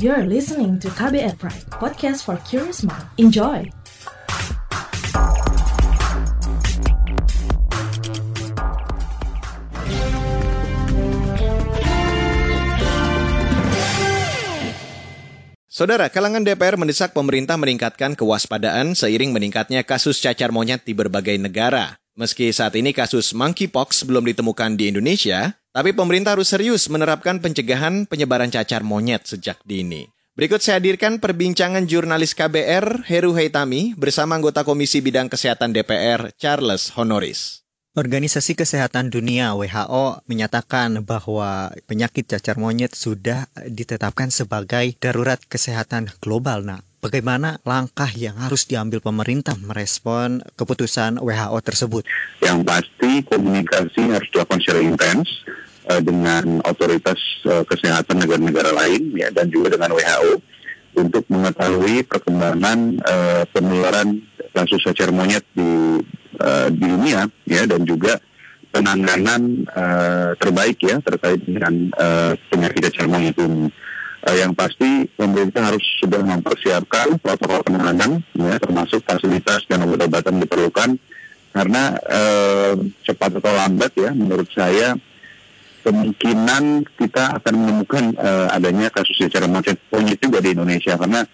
You're 0.00 0.24
listening 0.24 0.80
to 0.80 0.88
KBR 0.88 1.36
Pride, 1.36 1.68
podcast 1.76 2.24
for 2.24 2.40
curious 2.48 2.80
mind. 2.80 3.04
Enjoy! 3.20 3.68
Saudara, 15.68 16.08
kalangan 16.08 16.48
DPR 16.48 16.80
mendesak 16.80 17.12
pemerintah 17.12 17.60
meningkatkan 17.60 18.16
kewaspadaan 18.16 18.96
seiring 18.96 19.36
meningkatnya 19.36 19.84
kasus 19.84 20.16
cacar 20.16 20.48
monyet 20.48 20.80
di 20.88 20.96
berbagai 20.96 21.36
negara. 21.36 22.00
Meski 22.16 22.48
saat 22.56 22.72
ini 22.72 22.96
kasus 22.96 23.36
monkeypox 23.36 24.08
belum 24.08 24.24
ditemukan 24.32 24.80
di 24.80 24.88
Indonesia, 24.88 25.59
tapi 25.70 25.94
pemerintah 25.94 26.34
harus 26.34 26.50
serius 26.50 26.90
menerapkan 26.90 27.38
pencegahan 27.38 28.06
penyebaran 28.06 28.50
cacar 28.50 28.82
monyet 28.82 29.26
sejak 29.26 29.58
dini. 29.62 30.10
Berikut 30.34 30.62
saya 30.62 30.78
hadirkan 30.78 31.18
perbincangan 31.18 31.90
jurnalis 31.90 32.32
KBR 32.38 33.04
Heru 33.06 33.34
Haitami 33.34 33.92
bersama 33.98 34.38
anggota 34.38 34.62
Komisi 34.62 35.02
Bidang 35.02 35.28
Kesehatan 35.28 35.74
DPR 35.74 36.32
Charles 36.38 36.94
Honoris. 36.94 37.60
Organisasi 37.90 38.54
Kesehatan 38.54 39.10
Dunia 39.10 39.50
WHO 39.58 40.22
menyatakan 40.30 41.02
bahwa 41.02 41.74
penyakit 41.90 42.30
cacar 42.30 42.54
monyet 42.54 42.94
sudah 42.94 43.50
ditetapkan 43.66 44.30
sebagai 44.30 44.94
darurat 45.02 45.42
kesehatan 45.42 46.06
global. 46.22 46.62
Nah, 46.62 46.86
bagaimana 47.00 47.58
langkah 47.64 48.08
yang 48.12 48.36
harus 48.38 48.68
diambil 48.68 49.00
pemerintah 49.00 49.56
merespon 49.58 50.44
keputusan 50.54 51.18
WHO 51.18 51.58
tersebut? 51.64 52.04
Yang 52.44 52.58
pasti 52.68 53.10
komunikasi 53.24 54.00
harus 54.12 54.28
dilakukan 54.30 54.60
secara 54.60 54.80
intens 54.84 55.28
uh, 55.88 56.00
dengan 56.00 56.60
otoritas 56.68 57.18
uh, 57.48 57.64
kesehatan 57.64 58.20
negara-negara 58.20 58.70
lain 58.76 59.16
ya 59.16 59.32
dan 59.32 59.48
juga 59.48 59.74
dengan 59.74 59.96
WHO 59.96 60.32
untuk 61.00 61.24
mengetahui 61.32 62.04
perkembangan 62.04 63.00
uh, 63.02 63.42
penularan 63.50 64.20
kasus 64.52 64.82
cacar 64.84 65.14
monyet 65.14 65.46
di 65.54 66.02
uh, 66.42 66.68
di 66.68 66.84
dunia 66.84 67.30
ya 67.46 67.62
dan 67.64 67.86
juga 67.86 68.18
penanganan 68.70 69.66
uh, 69.70 70.30
terbaik 70.38 70.78
ya 70.82 70.98
terkait 71.02 71.42
dengan 71.42 71.90
uh, 71.98 72.34
penyakit 72.50 72.90
cacar 72.90 73.06
monyet 73.10 73.34
ini. 73.38 73.70
Uh, 74.20 74.36
yang 74.36 74.52
pasti 74.52 75.08
pemerintah 75.16 75.72
harus 75.72 75.80
sudah 75.96 76.20
mempersiapkan 76.20 77.16
protokol 77.24 77.64
penanganan 77.64 78.20
ya 78.36 78.60
termasuk 78.60 79.00
fasilitas 79.00 79.64
dan 79.64 79.80
obat-obatan 79.88 80.44
diperlukan. 80.44 81.00
Karena 81.50 81.96
uh, 81.96 82.76
cepat 83.00 83.40
atau 83.40 83.48
lambat 83.48 83.96
ya 83.96 84.12
menurut 84.12 84.44
saya 84.52 84.92
kemungkinan 85.80 86.84
kita 87.00 87.40
akan 87.40 87.54
menemukan 87.56 88.04
uh, 88.20 88.52
adanya 88.52 88.92
kasus 88.92 89.16
secara 89.16 89.48
macet 89.48 89.80
monyet 89.88 90.20
juga 90.20 90.44
di 90.44 90.52
Indonesia. 90.52 91.00
Karena 91.00 91.24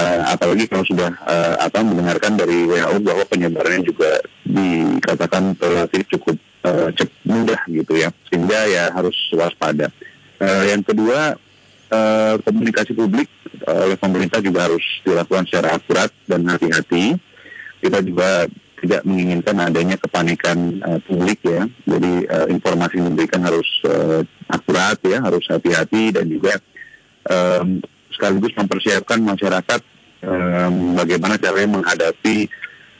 uh, 0.00 0.20
apalagi 0.32 0.64
kalau 0.64 0.84
sudah 0.88 1.12
uh, 1.28 1.60
apa 1.60 1.84
mendengarkan 1.84 2.40
dari 2.40 2.64
WHO 2.64 3.04
bahwa 3.04 3.24
penyebarannya 3.28 3.84
juga 3.84 4.16
dikatakan 4.48 5.60
relatif 5.60 6.08
cukup 6.16 6.40
mudah 7.28 7.60
gitu 7.68 8.00
ya. 8.00 8.08
Sehingga 8.32 8.64
ya 8.64 8.88
harus 8.96 9.16
waspada. 9.36 9.92
Uh, 10.40 10.64
yang 10.72 10.80
kedua 10.80 11.36
uh, 11.90 12.34
komunikasi 12.42 12.94
publik 12.94 13.28
oleh 13.66 13.98
pemerintah 13.98 14.40
juga 14.40 14.70
harus 14.70 14.82
dilakukan 15.04 15.44
secara 15.46 15.76
akurat 15.76 16.10
dan 16.24 16.46
hati-hati. 16.48 17.18
Kita 17.80 18.00
juga 18.00 18.48
tidak 18.80 19.04
menginginkan 19.04 19.56
adanya 19.60 19.96
kepanikan 20.00 20.80
uh, 20.80 21.00
publik 21.04 21.44
ya. 21.44 21.68
Jadi 21.84 22.24
uh, 22.24 22.46
informasi 22.48 22.96
yang 22.96 23.12
diberikan 23.12 23.44
harus 23.44 23.68
uh, 23.84 24.24
akurat 24.48 24.96
ya, 25.04 25.20
harus 25.20 25.44
hati-hati 25.46 26.16
dan 26.16 26.24
juga 26.26 26.56
um, 27.28 27.84
sekaligus 28.08 28.56
mempersiapkan 28.56 29.20
masyarakat 29.20 29.80
um, 30.24 30.96
bagaimana 30.96 31.36
caranya 31.36 31.70
menghadapi 31.80 32.48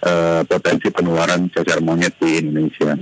uh, 0.04 0.42
potensi 0.44 0.88
penularan 0.92 1.48
cacar 1.48 1.80
monyet 1.80 2.16
di 2.20 2.44
Indonesia. 2.44 2.96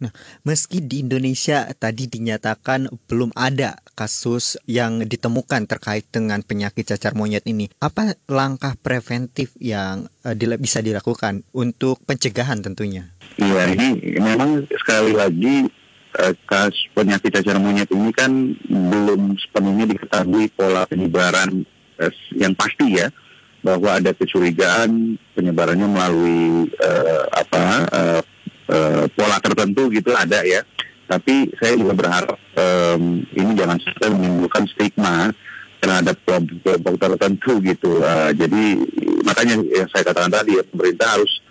Nah, 0.00 0.08
meski 0.48 0.80
di 0.80 1.04
Indonesia 1.04 1.68
tadi 1.76 2.08
dinyatakan 2.08 2.88
belum 3.04 3.36
ada 3.36 3.76
kasus 3.92 4.56
yang 4.64 5.04
ditemukan 5.04 5.68
terkait 5.68 6.08
dengan 6.08 6.40
penyakit 6.40 6.88
cacar 6.88 7.12
monyet 7.12 7.44
ini, 7.44 7.68
apa 7.84 8.16
langkah 8.24 8.72
preventif 8.80 9.52
yang 9.60 10.08
uh, 10.24 10.32
bisa 10.56 10.80
dilakukan 10.80 11.44
untuk 11.52 12.00
pencegahan 12.08 12.64
tentunya? 12.64 13.12
Iya, 13.36 13.76
ini 13.76 14.16
memang 14.16 14.64
sekali 14.72 15.12
lagi 15.12 15.68
uh, 16.16 16.32
kasus 16.48 16.80
penyakit 16.96 17.36
cacar 17.36 17.60
monyet 17.60 17.92
ini 17.92 18.08
kan 18.16 18.56
belum 18.72 19.36
sepenuhnya 19.36 19.84
diketahui 19.84 20.48
pola 20.56 20.88
penyebaran 20.88 21.68
uh, 22.00 22.12
yang 22.32 22.56
pasti 22.56 22.96
ya 22.96 23.12
bahwa 23.60 24.00
ada 24.00 24.16
kecurigaan 24.16 25.20
penyebarannya 25.36 25.84
melalui 25.84 26.72
uh, 26.80 27.24
apa 27.36 27.62
uh, 27.92 28.22
uh, 28.70 29.04
pola 29.12 29.36
tertentu 29.42 29.90
gitu 29.90 30.14
ada 30.14 30.40
ya. 30.46 30.62
Tapi 31.10 31.50
saya 31.58 31.74
juga 31.74 31.92
berharap 31.98 32.38
um, 32.54 33.26
ini 33.34 33.52
jangan 33.58 33.82
sampai 33.82 34.08
menimbulkan 34.14 34.64
stigma 34.70 35.34
terhadap 35.82 36.14
kelompok 36.22 36.94
tertentu 36.94 37.58
gitu. 37.66 37.98
Uh, 37.98 38.30
jadi 38.30 38.78
makanya 39.26 39.58
yang 39.58 39.88
saya 39.90 40.06
katakan 40.06 40.30
tadi 40.30 40.54
ya 40.54 40.62
pemerintah 40.62 41.18
harus 41.18 41.42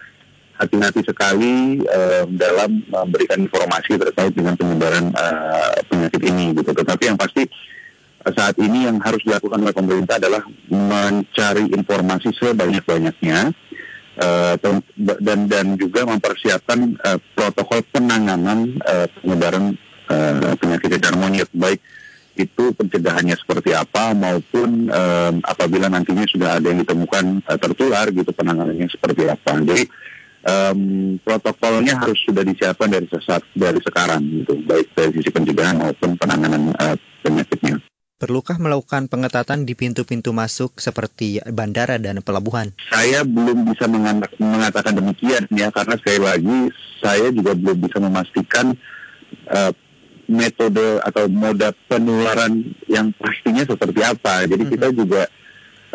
hati-hati 0.60 1.04
sekali 1.04 1.84
um, 1.84 2.28
dalam 2.40 2.84
memberikan 2.88 3.40
informasi 3.40 4.00
terkait 4.00 4.32
dengan 4.32 4.56
penyebaran 4.56 5.12
uh, 5.12 5.76
penyakit 5.92 6.22
ini 6.24 6.56
gitu. 6.56 6.72
Tetapi 6.72 7.04
yang 7.12 7.20
pasti 7.20 7.44
saat 8.28 8.56
ini 8.60 8.88
yang 8.88 9.00
harus 9.00 9.24
dilakukan 9.24 9.64
oleh 9.64 9.76
pemerintah 9.76 10.20
adalah 10.20 10.44
mencari 10.68 11.72
informasi 11.72 12.36
sebanyak-banyaknya 12.36 13.56
uh, 14.20 14.56
dan 15.20 15.48
dan 15.48 15.66
juga 15.80 16.06
mempersiapkan 16.06 17.00
uh, 17.02 17.20
protokol 17.34 17.82
penanganan 17.90 18.78
uh, 18.84 19.08
penyebaran 19.24 19.74
uh, 20.12 20.56
penyakit 20.60 21.00
cacar 21.00 21.16
monyet 21.16 21.50
baik 21.56 21.80
itu 22.40 22.72
pencegahannya 22.72 23.36
seperti 23.36 23.76
apa 23.76 24.16
maupun 24.16 24.88
um, 24.88 25.34
apabila 25.44 25.92
nantinya 25.92 26.24
sudah 26.24 26.56
ada 26.56 26.72
yang 26.72 26.80
ditemukan 26.88 27.44
uh, 27.44 27.60
tertular 27.60 28.08
gitu 28.16 28.32
penanganannya 28.32 28.88
seperti 28.88 29.28
apa. 29.28 29.60
Jadi 29.60 29.84
um, 30.48 30.80
protokolnya 31.20 32.00
harus 32.00 32.16
sudah 32.24 32.48
disiapkan 32.48 32.88
dari 32.88 33.12
sesaat 33.12 33.44
dari 33.52 33.84
sekarang 33.84 34.24
gitu 34.24 34.56
baik 34.64 34.88
dari 34.96 35.12
sisi 35.20 35.30
pencegahan 35.36 35.84
maupun 35.84 36.16
penanganan 36.16 36.72
uh, 36.80 36.96
penyakitnya. 37.20 37.89
Perlukah 38.20 38.60
melakukan 38.60 39.08
pengetatan 39.08 39.64
di 39.64 39.80
pintu-pintu 39.80 40.36
masuk 40.36 40.76
seperti 40.76 41.40
bandara 41.56 41.96
dan 41.96 42.20
pelabuhan? 42.20 42.76
Saya 42.92 43.24
belum 43.24 43.64
bisa 43.64 43.88
mengatakan 44.36 44.92
demikian 44.92 45.48
ya 45.56 45.72
karena 45.72 45.96
sekali 45.96 46.20
lagi 46.20 46.58
saya 47.00 47.32
juga 47.32 47.56
belum 47.56 47.80
bisa 47.80 48.04
memastikan 48.04 48.76
uh, 49.48 49.72
metode 50.28 51.00
atau 51.00 51.32
moda 51.32 51.72
penularan 51.88 52.76
yang 52.92 53.16
pastinya 53.16 53.64
seperti 53.64 54.04
apa. 54.04 54.44
Jadi 54.52 54.64
kita 54.68 54.92
mm-hmm. 54.92 55.00
juga 55.00 55.24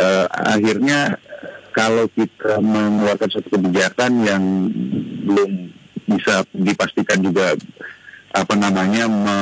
uh, 0.01 0.27
akhirnya 0.49 1.21
kalau 1.77 2.09
kita 2.09 2.57
mengeluarkan 2.65 3.29
satu 3.37 3.53
kebijakan 3.53 4.13
yang 4.25 4.43
belum 5.29 5.51
bisa 6.09 6.41
dipastikan 6.57 7.21
juga 7.21 7.53
apa 8.35 8.55
namanya 8.59 9.07
me 9.07 9.37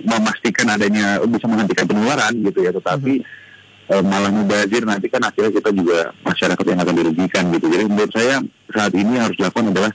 memastikan 0.00 0.72
adanya 0.72 1.20
bisa 1.28 1.44
menghentikan 1.44 1.84
penularan 1.84 2.32
gitu 2.40 2.64
ya. 2.64 2.72
Tetapi 2.72 3.20
hmm. 3.20 3.92
e, 3.92 3.94
malah 4.00 4.32
mubazir 4.32 4.82
nanti 4.88 5.12
kan 5.12 5.20
akhirnya 5.28 5.52
kita 5.52 5.70
juga 5.76 6.10
masyarakat 6.24 6.64
yang 6.64 6.80
akan 6.80 6.94
dirugikan 6.96 7.44
gitu. 7.52 7.66
Jadi 7.68 7.84
menurut 7.84 8.12
saya 8.16 8.40
saat 8.72 8.92
ini 8.96 9.14
harus 9.20 9.36
dilakukan 9.36 9.76
adalah 9.76 9.92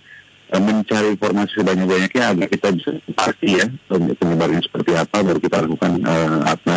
e, 0.54 0.56
mencari 0.62 1.08
informasi 1.18 1.52
sebanyak-banyaknya 1.58 2.24
agar 2.38 2.48
kita 2.54 2.68
bisa 2.78 2.92
pasti 3.18 3.48
ya 3.58 3.66
penyebarannya 3.90 4.62
seperti 4.62 4.92
apa 4.94 5.18
baru 5.26 5.40
kita 5.42 5.58
lakukan 5.66 5.92
e, 6.06 6.16
apa 6.46 6.76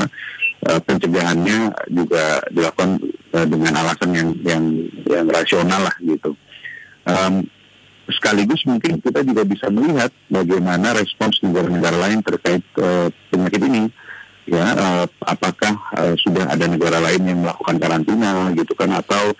e, 0.64 0.70
pencegahannya 0.88 1.58
juga 1.92 2.24
dilakukan 2.48 2.90
e, 3.28 3.38
dengan 3.44 3.72
alasan 3.76 4.10
yang 4.16 4.28
yang 4.40 4.64
yang 5.04 5.26
rasional 5.28 5.84
lah 5.84 5.96
gitu. 6.00 6.32
Um, 7.02 7.44
sekaligus 8.10 8.66
mungkin 8.66 8.98
kita 8.98 9.22
juga 9.22 9.46
bisa 9.46 9.70
melihat 9.70 10.10
bagaimana 10.26 10.96
respons 10.96 11.38
negara-negara 11.42 11.96
lain 12.08 12.18
terkait 12.24 12.64
uh, 12.82 13.06
penyakit 13.30 13.62
ini 13.62 13.82
ya 14.50 14.74
uh, 14.74 15.06
apakah 15.22 15.74
uh, 15.94 16.14
sudah 16.18 16.50
ada 16.50 16.66
negara 16.66 16.98
lain 16.98 17.22
yang 17.22 17.38
melakukan 17.46 17.78
karantina 17.78 18.50
gitu 18.58 18.74
kan 18.74 18.90
atau 18.90 19.30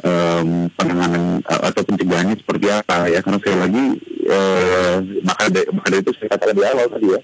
um, 0.00 0.72
penanganan 0.72 1.44
uh, 1.44 1.62
atau 1.68 1.82
pencegahannya 1.84 2.40
seperti 2.40 2.66
apa 2.72 3.12
ya 3.12 3.20
karena 3.20 3.38
sekali 3.40 3.58
lagi 3.60 3.84
maka 5.22 5.46
maka 5.70 5.86
dari 5.86 6.02
itu 6.02 6.12
saya 6.18 6.34
katakan 6.34 6.56
di 6.58 6.64
awal 6.66 6.86
tadi 6.90 7.06
ya 7.14 7.20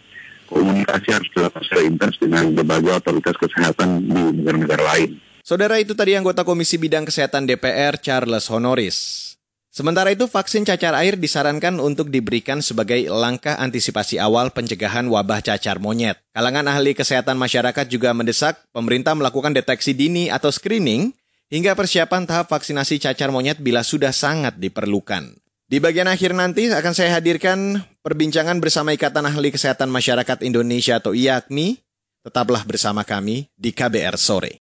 komunikasi 0.52 1.08
harus 1.08 1.28
dilakukan 1.32 1.62
secara 1.64 1.82
intens 1.88 2.14
dengan 2.20 2.44
berbagai 2.52 2.92
otoritas 3.00 3.36
kesehatan 3.40 3.88
di 4.04 4.22
negara-negara 4.38 4.84
lain. 4.94 5.10
Saudara 5.42 5.80
itu 5.82 5.96
tadi 5.96 6.14
anggota 6.14 6.46
Komisi 6.46 6.78
Bidang 6.78 7.08
Kesehatan 7.08 7.48
DPR 7.48 7.98
Charles 7.98 8.46
Honoris. 8.46 9.31
Sementara 9.72 10.12
itu, 10.12 10.28
vaksin 10.28 10.68
cacar 10.68 10.92
air 10.92 11.16
disarankan 11.16 11.80
untuk 11.80 12.12
diberikan 12.12 12.60
sebagai 12.60 13.08
langkah 13.08 13.56
antisipasi 13.56 14.20
awal 14.20 14.52
pencegahan 14.52 15.08
wabah 15.08 15.40
cacar 15.40 15.80
monyet. 15.80 16.20
Kalangan 16.36 16.68
ahli 16.68 16.92
kesehatan 16.92 17.40
masyarakat 17.40 17.88
juga 17.88 18.12
mendesak 18.12 18.60
pemerintah 18.76 19.16
melakukan 19.16 19.56
deteksi 19.56 19.96
dini 19.96 20.28
atau 20.28 20.52
screening 20.52 21.16
hingga 21.48 21.72
persiapan 21.72 22.28
tahap 22.28 22.52
vaksinasi 22.52 23.00
cacar 23.00 23.32
monyet 23.32 23.64
bila 23.64 23.80
sudah 23.80 24.12
sangat 24.12 24.60
diperlukan. 24.60 25.40
Di 25.72 25.80
bagian 25.80 26.04
akhir 26.04 26.36
nanti 26.36 26.68
akan 26.68 26.92
saya 26.92 27.16
hadirkan 27.16 27.80
perbincangan 28.04 28.60
bersama 28.60 28.92
Ikatan 28.92 29.24
Ahli 29.24 29.56
Kesehatan 29.56 29.88
Masyarakat 29.88 30.44
Indonesia 30.44 31.00
atau 31.00 31.16
IAKMI. 31.16 31.80
Tetaplah 32.22 32.62
bersama 32.68 33.08
kami 33.08 33.48
di 33.56 33.72
KBR 33.72 34.20
Sore. 34.20 34.61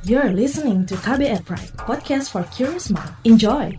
You're 0.00 0.32
listening 0.32 0.88
to 0.88 0.96
KBR 0.96 1.44
Pride, 1.44 1.76
podcast 1.76 2.32
for 2.32 2.40
curious 2.56 2.88
mind. 2.88 3.12
Enjoy! 3.28 3.76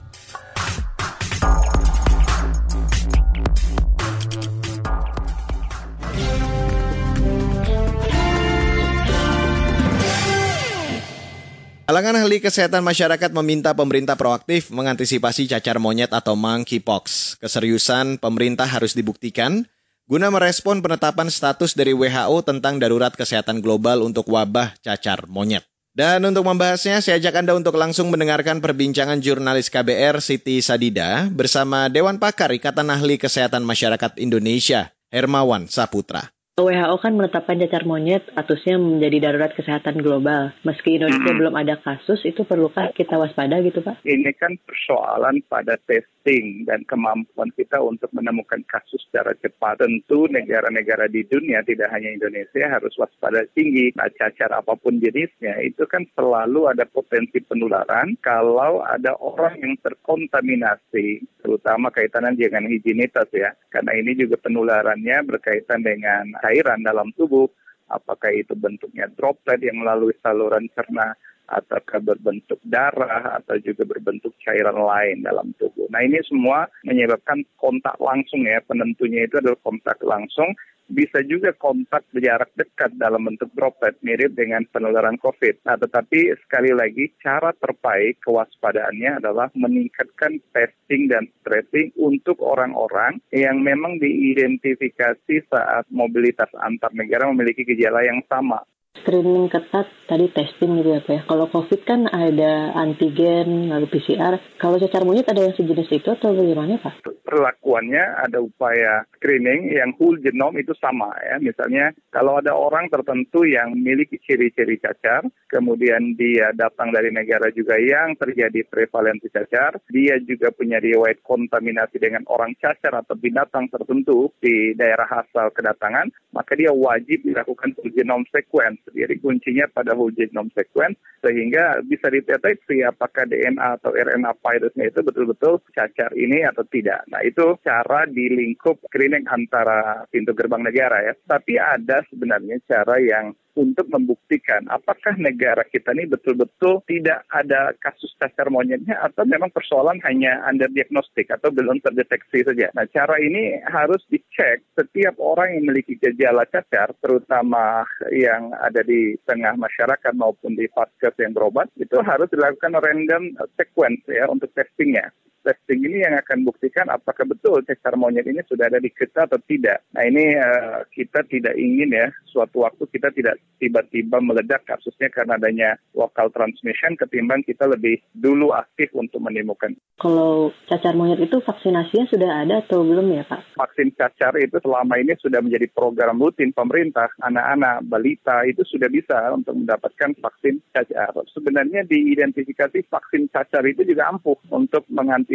Kalangan 11.90 12.22
ahli 12.22 12.38
kesehatan 12.38 12.86
masyarakat 12.86 13.34
meminta 13.42 13.74
pemerintah 13.74 14.14
proaktif 14.14 14.70
mengantisipasi 14.70 15.50
cacar 15.50 15.82
monyet 15.82 16.14
atau 16.14 16.38
monkeypox. 16.38 17.34
Keseriusan 17.42 18.22
pemerintah 18.22 18.70
harus 18.70 18.94
dibuktikan 18.94 19.66
guna 20.06 20.30
merespon 20.30 20.86
penetapan 20.86 21.34
status 21.34 21.74
dari 21.74 21.98
WHO 21.98 22.46
tentang 22.46 22.78
darurat 22.78 23.10
kesehatan 23.10 23.58
global 23.58 24.06
untuk 24.06 24.30
wabah 24.30 24.78
cacar 24.86 25.26
monyet. 25.26 25.71
Dan 25.92 26.24
untuk 26.24 26.48
membahasnya, 26.48 27.04
saya 27.04 27.20
ajak 27.20 27.44
Anda 27.44 27.52
untuk 27.52 27.76
langsung 27.76 28.08
mendengarkan 28.08 28.64
perbincangan 28.64 29.20
jurnalis 29.20 29.68
KBR 29.68 30.24
Siti 30.24 30.64
Sadida 30.64 31.28
bersama 31.28 31.92
Dewan 31.92 32.16
Pakar 32.16 32.56
Ikatan 32.56 32.88
Ahli 32.88 33.20
Kesehatan 33.20 33.68
Masyarakat 33.68 34.16
Indonesia, 34.16 34.96
Hermawan 35.12 35.68
Saputra. 35.68 36.32
WHO 36.62 36.96
kan 37.02 37.18
menetapkan 37.18 37.58
cacar 37.58 37.90
monyet 37.90 38.22
statusnya 38.30 38.78
menjadi 38.78 39.18
darurat 39.18 39.52
kesehatan 39.58 39.98
global. 40.06 40.54
Meski 40.62 41.02
Indonesia 41.02 41.34
hmm. 41.34 41.40
belum 41.42 41.56
ada 41.58 41.76
kasus, 41.82 42.22
itu 42.22 42.46
perlukah 42.46 42.94
kita 42.94 43.18
waspada 43.18 43.58
gitu 43.66 43.82
Pak? 43.82 44.06
Ini 44.06 44.30
kan 44.38 44.54
persoalan 44.62 45.42
pada 45.50 45.82
testing 45.90 46.70
dan 46.70 46.86
kemampuan 46.86 47.50
kita 47.58 47.82
untuk 47.82 48.14
menemukan 48.14 48.62
kasus 48.70 49.02
secara 49.10 49.34
cepat. 49.42 49.82
Tentu 49.82 50.30
negara-negara 50.30 51.10
di 51.10 51.26
dunia, 51.26 51.66
tidak 51.66 51.90
hanya 51.90 52.14
Indonesia, 52.14 52.70
harus 52.70 52.94
waspada 53.02 53.42
tinggi. 53.58 53.90
Nah, 53.98 54.14
cacar 54.14 54.54
apa 54.54 54.78
pun 54.78 55.02
jenisnya, 55.02 55.58
itu 55.66 55.90
kan 55.90 56.06
selalu 56.14 56.70
ada 56.70 56.86
potensi 56.86 57.42
penularan 57.42 58.14
kalau 58.22 58.86
ada 58.86 59.18
orang 59.18 59.58
yang 59.58 59.74
terkontaminasi, 59.82 61.26
terutama 61.42 61.90
kaitannya 61.90 62.38
dengan 62.38 62.70
higienitas 62.70 63.26
ya. 63.34 63.58
Karena 63.74 63.98
ini 63.98 64.14
juga 64.14 64.38
penularannya 64.38 65.26
berkaitan 65.26 65.82
dengan 65.82 66.38
cairan 66.52 66.84
dalam 66.84 67.16
tubuh, 67.16 67.48
apakah 67.88 68.36
itu 68.36 68.52
bentuknya 68.60 69.08
droplet 69.16 69.64
yang 69.64 69.80
melalui 69.80 70.12
saluran 70.20 70.68
cerna, 70.76 71.16
ataukah 71.52 72.00
berbentuk 72.00 72.60
darah, 72.64 73.44
atau 73.44 73.60
juga 73.60 73.84
berbentuk 73.84 74.32
cairan 74.40 74.80
lain 74.80 75.28
dalam 75.28 75.52
tubuh. 75.60 75.92
Nah 75.92 76.02
ini 76.02 76.24
semua 76.24 76.72
menyebabkan 76.88 77.44
kontak 77.60 78.00
langsung 78.00 78.48
ya, 78.48 78.64
penentunya 78.64 79.28
itu 79.28 79.44
adalah 79.44 79.60
kontak 79.60 80.00
langsung 80.02 80.56
bisa 80.92 81.24
juga 81.24 81.56
kontak 81.56 82.04
jarak 82.12 82.52
dekat 82.60 82.92
dalam 83.00 83.24
bentuk 83.24 83.48
droplet 83.56 83.96
mirip 84.04 84.36
dengan 84.36 84.68
penularan 84.68 85.16
COVID. 85.16 85.64
Nah, 85.64 85.80
tetapi 85.80 86.36
sekali 86.44 86.76
lagi 86.76 87.08
cara 87.24 87.56
terbaik 87.56 88.20
kewaspadaannya 88.28 89.24
adalah 89.24 89.48
meningkatkan 89.56 90.44
testing 90.52 91.08
dan 91.08 91.32
tracing 91.48 91.96
untuk 91.96 92.44
orang-orang 92.44 93.24
yang 93.32 93.64
memang 93.64 93.98
diidentifikasi 94.04 95.48
saat 95.48 95.88
mobilitas 95.90 96.52
antar 96.60 96.92
negara 96.92 97.32
memiliki 97.32 97.64
gejala 97.64 98.04
yang 98.04 98.20
sama 98.28 98.60
screening 99.02 99.50
ketat 99.50 99.90
tadi 100.06 100.30
testing 100.30 100.78
gitu 100.80 100.94
ya 100.94 101.02
Pak 101.02 101.14
ya. 101.14 101.22
Kalau 101.26 101.46
COVID 101.50 101.82
kan 101.88 102.06
ada 102.12 102.76
antigen 102.78 103.74
lalu 103.74 103.90
PCR. 103.90 104.38
Kalau 104.62 104.78
cacar 104.78 105.02
monyet 105.08 105.28
ada 105.28 105.42
yang 105.42 105.56
sejenis 105.58 105.90
itu 105.90 106.10
atau 106.14 106.36
bagaimana 106.36 106.78
Pak? 106.78 107.10
Perlakuannya 107.26 108.04
ada 108.22 108.44
upaya 108.44 109.08
screening 109.18 109.74
yang 109.74 109.96
whole 109.98 110.20
genome 110.22 110.62
itu 110.62 110.76
sama 110.78 111.10
ya. 111.24 111.42
Misalnya 111.42 111.96
kalau 112.14 112.38
ada 112.38 112.54
orang 112.54 112.92
tertentu 112.92 113.48
yang 113.48 113.74
memiliki 113.74 114.22
ciri-ciri 114.22 114.78
cacar, 114.78 115.26
kemudian 115.50 116.14
dia 116.20 116.54
datang 116.54 116.94
dari 116.94 117.10
negara 117.10 117.50
juga 117.56 117.80
yang 117.80 118.14
terjadi 118.20 118.68
prevalensi 118.68 119.32
cacar, 119.32 119.80
dia 119.90 120.20
juga 120.22 120.52
punya 120.54 120.78
riwayat 120.78 121.24
kontaminasi 121.24 121.98
dengan 121.98 122.28
orang 122.30 122.54
cacar 122.60 122.94
atau 123.00 123.16
binatang 123.16 123.72
tertentu 123.72 124.30
di 124.44 124.76
daerah 124.76 125.08
asal 125.24 125.50
kedatangan, 125.56 126.12
maka 126.36 126.54
dia 126.54 126.76
wajib 126.76 127.24
dilakukan 127.24 127.74
whole 127.80 127.94
genome 127.96 128.28
sequence 128.30 128.81
jadi 128.90 129.16
kuncinya 129.22 129.66
pada 129.70 129.94
whole 129.94 130.14
genome 130.14 130.50
sequence 130.58 130.98
sehingga 131.22 131.86
bisa 131.86 132.10
dideteksi 132.10 132.82
apakah 132.82 133.30
DNA 133.30 133.78
atau 133.78 133.94
RNA 133.94 134.34
virusnya 134.42 134.90
itu 134.90 135.00
betul-betul 135.06 135.62
cacar 135.70 136.12
ini 136.18 136.42
atau 136.42 136.66
tidak. 136.66 137.06
Nah 137.14 137.22
itu 137.22 137.56
cara 137.62 138.10
di 138.10 138.26
lingkup 138.34 138.82
screening 138.90 139.30
antara 139.30 140.04
pintu 140.10 140.34
gerbang 140.34 140.66
negara 140.66 141.06
ya. 141.06 141.14
Tapi 141.28 141.62
ada 141.62 142.02
sebenarnya 142.10 142.58
cara 142.66 142.98
yang 142.98 143.38
untuk 143.56 143.88
membuktikan 143.92 144.64
apakah 144.72 145.16
negara 145.20 145.62
kita 145.68 145.92
ini 145.92 146.08
betul-betul 146.08 146.84
tidak 146.88 147.28
ada 147.32 147.76
kasus 147.80 148.12
cacar 148.16 148.48
monyetnya 148.48 149.00
atau 149.04 149.28
memang 149.28 149.52
persoalan 149.52 150.00
hanya 150.08 150.40
under 150.48 150.72
diagnostik 150.72 151.28
atau 151.30 151.52
belum 151.52 151.84
terdeteksi 151.84 152.48
saja. 152.48 152.72
Nah, 152.72 152.88
cara 152.90 153.20
ini 153.20 153.60
harus 153.68 154.02
dicek 154.08 154.64
setiap 154.76 155.20
orang 155.20 155.58
yang 155.58 155.64
memiliki 155.68 156.00
gejala 156.00 156.48
cacar, 156.48 156.96
terutama 157.04 157.84
yang 158.14 158.56
ada 158.56 158.82
di 158.86 159.16
tengah 159.28 159.58
masyarakat 159.60 160.14
maupun 160.16 160.56
di 160.56 160.66
vaskes 160.72 161.16
yang 161.20 161.36
berobat, 161.36 161.68
itu 161.76 162.00
harus 162.02 162.32
dilakukan 162.32 162.78
random 162.80 163.36
sequence 163.60 164.04
ya 164.08 164.28
untuk 164.32 164.52
testingnya 164.56 165.12
testing 165.42 165.82
ini 165.84 166.06
yang 166.06 166.16
akan 166.22 166.46
buktikan 166.48 166.88
apakah 166.88 167.26
betul 167.26 167.60
cacar 167.66 167.98
monyet 167.98 168.26
ini 168.30 168.40
sudah 168.46 168.70
ada 168.70 168.80
di 168.80 168.94
kita 168.94 169.26
atau 169.26 169.42
tidak. 169.44 169.84
Nah 169.98 170.06
ini 170.06 170.38
uh, 170.38 170.86
kita 170.94 171.26
tidak 171.28 171.58
ingin 171.58 171.92
ya 171.92 172.08
suatu 172.30 172.64
waktu 172.64 172.88
kita 172.88 173.12
tidak 173.12 173.36
tiba-tiba 173.58 174.22
meledak 174.24 174.64
kasusnya 174.64 175.10
karena 175.12 175.36
adanya 175.36 175.70
local 175.98 176.30
transmission 176.32 176.96
ketimbang 176.96 177.42
kita 177.44 177.68
lebih 177.68 178.00
dulu 178.14 178.54
aktif 178.54 178.94
untuk 178.94 179.20
menemukan. 179.20 179.74
Kalau 179.98 180.54
cacar 180.70 180.94
monyet 180.94 181.22
itu 181.22 181.38
vaksinasinya 181.42 182.06
sudah 182.10 182.32
ada 182.46 182.62
atau 182.62 182.86
belum 182.86 183.12
ya 183.12 183.24
Pak? 183.26 183.58
Vaksin 183.58 183.94
cacar 183.98 184.34
itu 184.38 184.58
selama 184.62 184.98
ini 184.98 185.18
sudah 185.20 185.42
menjadi 185.42 185.68
program 185.74 186.18
rutin 186.22 186.54
pemerintah. 186.54 187.10
Anak-anak, 187.22 187.86
balita 187.86 188.46
itu 188.46 188.66
sudah 188.66 188.90
bisa 188.90 189.18
untuk 189.34 189.58
mendapatkan 189.58 190.18
vaksin 190.18 190.62
cacar. 190.74 191.14
Sebenarnya 191.34 191.86
diidentifikasi 191.86 192.86
vaksin 192.90 193.30
cacar 193.30 193.66
itu 193.66 193.86
juga 193.86 194.10
ampuh 194.10 194.38
untuk 194.50 194.86
mengantisipasi 194.90 195.31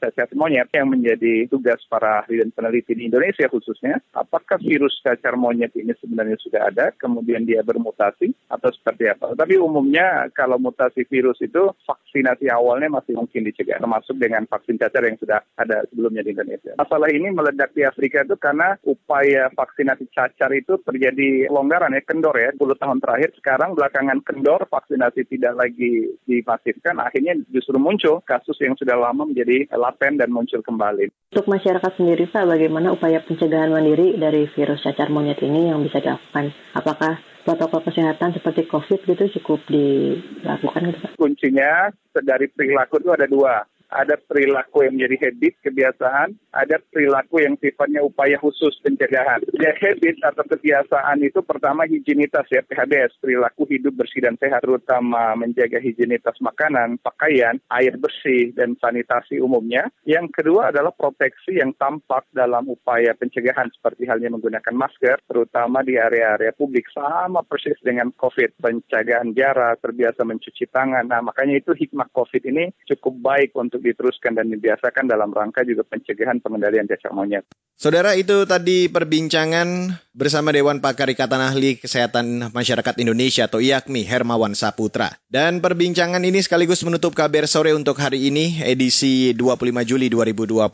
cacar 0.00 0.28
monyet 0.32 0.70
yang 0.72 0.88
menjadi 0.88 1.48
tugas 1.50 1.82
para 1.90 2.22
ahli 2.22 2.40
dan 2.40 2.50
peneliti 2.54 2.96
di 2.96 3.08
Indonesia 3.10 3.50
khususnya. 3.50 3.98
Apakah 4.16 4.60
virus 4.62 4.96
cacar 5.02 5.36
monyet 5.36 5.74
ini 5.76 5.92
sebenarnya 5.98 6.38
sudah 6.40 6.70
ada, 6.70 6.86
kemudian 6.96 7.44
dia 7.44 7.60
bermutasi 7.60 8.32
atau 8.48 8.70
seperti 8.72 9.10
apa. 9.10 9.34
Tapi 9.36 9.60
umumnya 9.60 10.30
kalau 10.32 10.56
mutasi 10.56 11.04
virus 11.04 11.36
itu 11.42 11.74
vaksinasi 11.84 12.48
awalnya 12.48 13.02
masih 13.02 13.18
mungkin 13.18 13.44
dicegah, 13.44 13.82
termasuk 13.82 14.16
dengan 14.16 14.48
vaksin 14.48 14.80
cacar 14.80 15.04
yang 15.04 15.18
sudah 15.20 15.42
ada 15.58 15.84
sebelumnya 15.90 16.22
di 16.24 16.32
Indonesia. 16.32 16.72
Masalah 16.78 17.10
ini 17.12 17.28
meledak 17.34 17.74
di 17.74 17.82
Afrika 17.82 18.22
itu 18.24 18.38
karena 18.38 18.78
upaya 18.86 19.52
vaksinasi 19.52 20.08
cacar 20.14 20.54
itu 20.54 20.78
terjadi 20.86 21.50
longgaran 21.50 21.92
ya, 21.92 22.02
kendor 22.06 22.36
ya, 22.38 22.54
10 22.54 22.78
tahun 22.78 22.98
terakhir. 23.02 23.34
Sekarang 23.36 23.74
belakangan 23.74 24.22
kendor, 24.22 24.64
vaksinasi 24.70 25.26
tidak 25.28 25.58
lagi 25.58 26.14
dimasifkan, 26.24 27.02
akhirnya 27.02 27.36
justru 27.50 27.76
muncul 27.76 28.22
kasus 28.24 28.56
yang 28.62 28.78
sudah 28.78 28.96
lama 28.96 29.25
menjadi 29.28 29.68
laten 29.74 30.16
dan 30.16 30.30
muncul 30.30 30.62
kembali. 30.62 31.10
Untuk 31.34 31.46
masyarakat 31.50 31.92
sendiri 31.98 32.30
Pak, 32.30 32.46
bagaimana 32.46 32.94
upaya 32.94 33.20
pencegahan 33.20 33.74
mandiri 33.74 34.16
dari 34.16 34.48
virus 34.54 34.82
cacar 34.82 35.10
monyet 35.12 35.42
ini 35.42 35.68
yang 35.68 35.82
bisa 35.82 36.00
dilakukan? 36.00 36.54
Apakah 36.72 37.20
protokol 37.46 37.86
kesehatan 37.86 38.34
seperti 38.34 38.66
COVID 38.66 39.00
gitu 39.06 39.24
cukup 39.42 39.60
dilakukan 39.70 40.80
gitu 40.90 40.98
Pak? 41.04 41.10
Kuncinya 41.18 41.90
dari 42.16 42.46
perilaku 42.50 43.02
itu 43.02 43.10
ada 43.12 43.26
dua 43.28 43.62
ada 43.90 44.18
perilaku 44.18 44.86
yang 44.86 44.98
menjadi 44.98 45.30
habit, 45.30 45.54
kebiasaan, 45.62 46.28
ada 46.52 46.76
perilaku 46.92 47.42
yang 47.42 47.54
sifatnya 47.60 48.02
upaya 48.02 48.36
khusus 48.40 48.76
pencegahan. 48.82 49.42
Ya 49.56 49.72
habit 49.76 50.16
atau 50.22 50.44
kebiasaan 50.44 51.18
itu 51.22 51.40
pertama 51.42 51.88
higienitas 51.88 52.46
ya 52.50 52.62
PHBS, 52.64 53.18
perilaku 53.22 53.68
hidup 53.70 53.94
bersih 53.96 54.24
dan 54.24 54.36
sehat, 54.36 54.62
terutama 54.62 55.34
menjaga 55.38 55.80
higienitas 55.80 56.38
makanan, 56.42 56.98
pakaian, 57.00 57.58
air 57.72 57.94
bersih, 57.96 58.52
dan 58.52 58.76
sanitasi 58.78 59.40
umumnya. 59.40 59.88
Yang 60.04 60.42
kedua 60.42 60.70
adalah 60.70 60.92
proteksi 60.92 61.58
yang 61.58 61.72
tampak 61.76 62.28
dalam 62.32 62.68
upaya 62.68 63.14
pencegahan 63.16 63.70
seperti 63.72 64.08
halnya 64.08 64.32
menggunakan 64.32 64.74
masker, 64.74 65.24
terutama 65.26 65.82
di 65.82 65.96
area-area 65.96 66.52
publik 66.52 66.88
sama 66.92 67.42
persis 67.46 67.78
dengan 67.82 68.12
COVID, 68.14 68.60
pencegahan 68.60 69.32
jarak, 69.32 69.80
terbiasa 69.80 70.22
mencuci 70.26 70.68
tangan. 70.70 71.08
Nah 71.08 71.20
makanya 71.22 71.60
itu 71.60 71.72
hikmah 71.72 72.08
COVID 72.12 72.42
ini 72.48 72.72
cukup 72.88 73.14
baik 73.20 73.50
untuk 73.56 73.75
untuk 73.76 73.84
diteruskan 73.84 74.32
dan 74.32 74.48
dibiasakan 74.48 75.04
dalam 75.04 75.28
rangka 75.36 75.60
juga 75.68 75.84
pencegahan 75.84 76.40
pengendalian 76.40 76.88
cacar 76.88 77.12
monyet. 77.12 77.44
Saudara 77.76 78.16
itu 78.16 78.48
tadi 78.48 78.88
perbincangan 78.88 79.92
bersama 80.16 80.48
Dewan 80.48 80.80
Pakar 80.80 81.12
Ikatan 81.12 81.44
Ahli 81.44 81.76
Kesehatan 81.76 82.48
Masyarakat 82.56 82.94
Indonesia 83.04 83.44
atau 83.44 83.60
IAKMI 83.60 84.08
Hermawan 84.08 84.56
Saputra. 84.56 85.12
Dan 85.28 85.60
perbincangan 85.60 86.24
ini 86.24 86.40
sekaligus 86.40 86.80
menutup 86.88 87.12
KBR 87.12 87.44
sore 87.44 87.76
untuk 87.76 88.00
hari 88.00 88.32
ini 88.32 88.64
edisi 88.64 89.36
25 89.36 89.84
Juli 89.84 90.08
2022. 90.08 90.72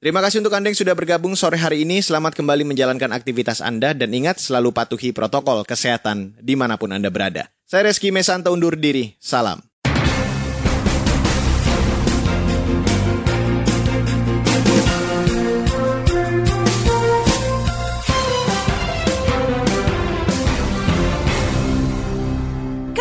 Terima 0.00 0.24
kasih 0.24 0.40
untuk 0.40 0.54
Anda 0.56 0.72
yang 0.72 0.78
sudah 0.78 0.94
bergabung 0.96 1.34
sore 1.36 1.60
hari 1.60 1.82
ini. 1.84 2.00
Selamat 2.00 2.32
kembali 2.32 2.64
menjalankan 2.64 3.10
aktivitas 3.12 3.60
Anda 3.60 3.92
dan 3.92 4.14
ingat 4.14 4.40
selalu 4.40 4.72
patuhi 4.72 5.12
protokol 5.12 5.66
kesehatan 5.66 6.38
di 6.40 6.54
mana 6.56 6.78
pun 6.80 6.94
Anda 6.94 7.12
berada. 7.12 7.50
Saya 7.68 7.90
Reski 7.90 8.08
Mesanto 8.08 8.48
undur 8.54 8.80
diri. 8.80 9.18
Salam. 9.20 9.69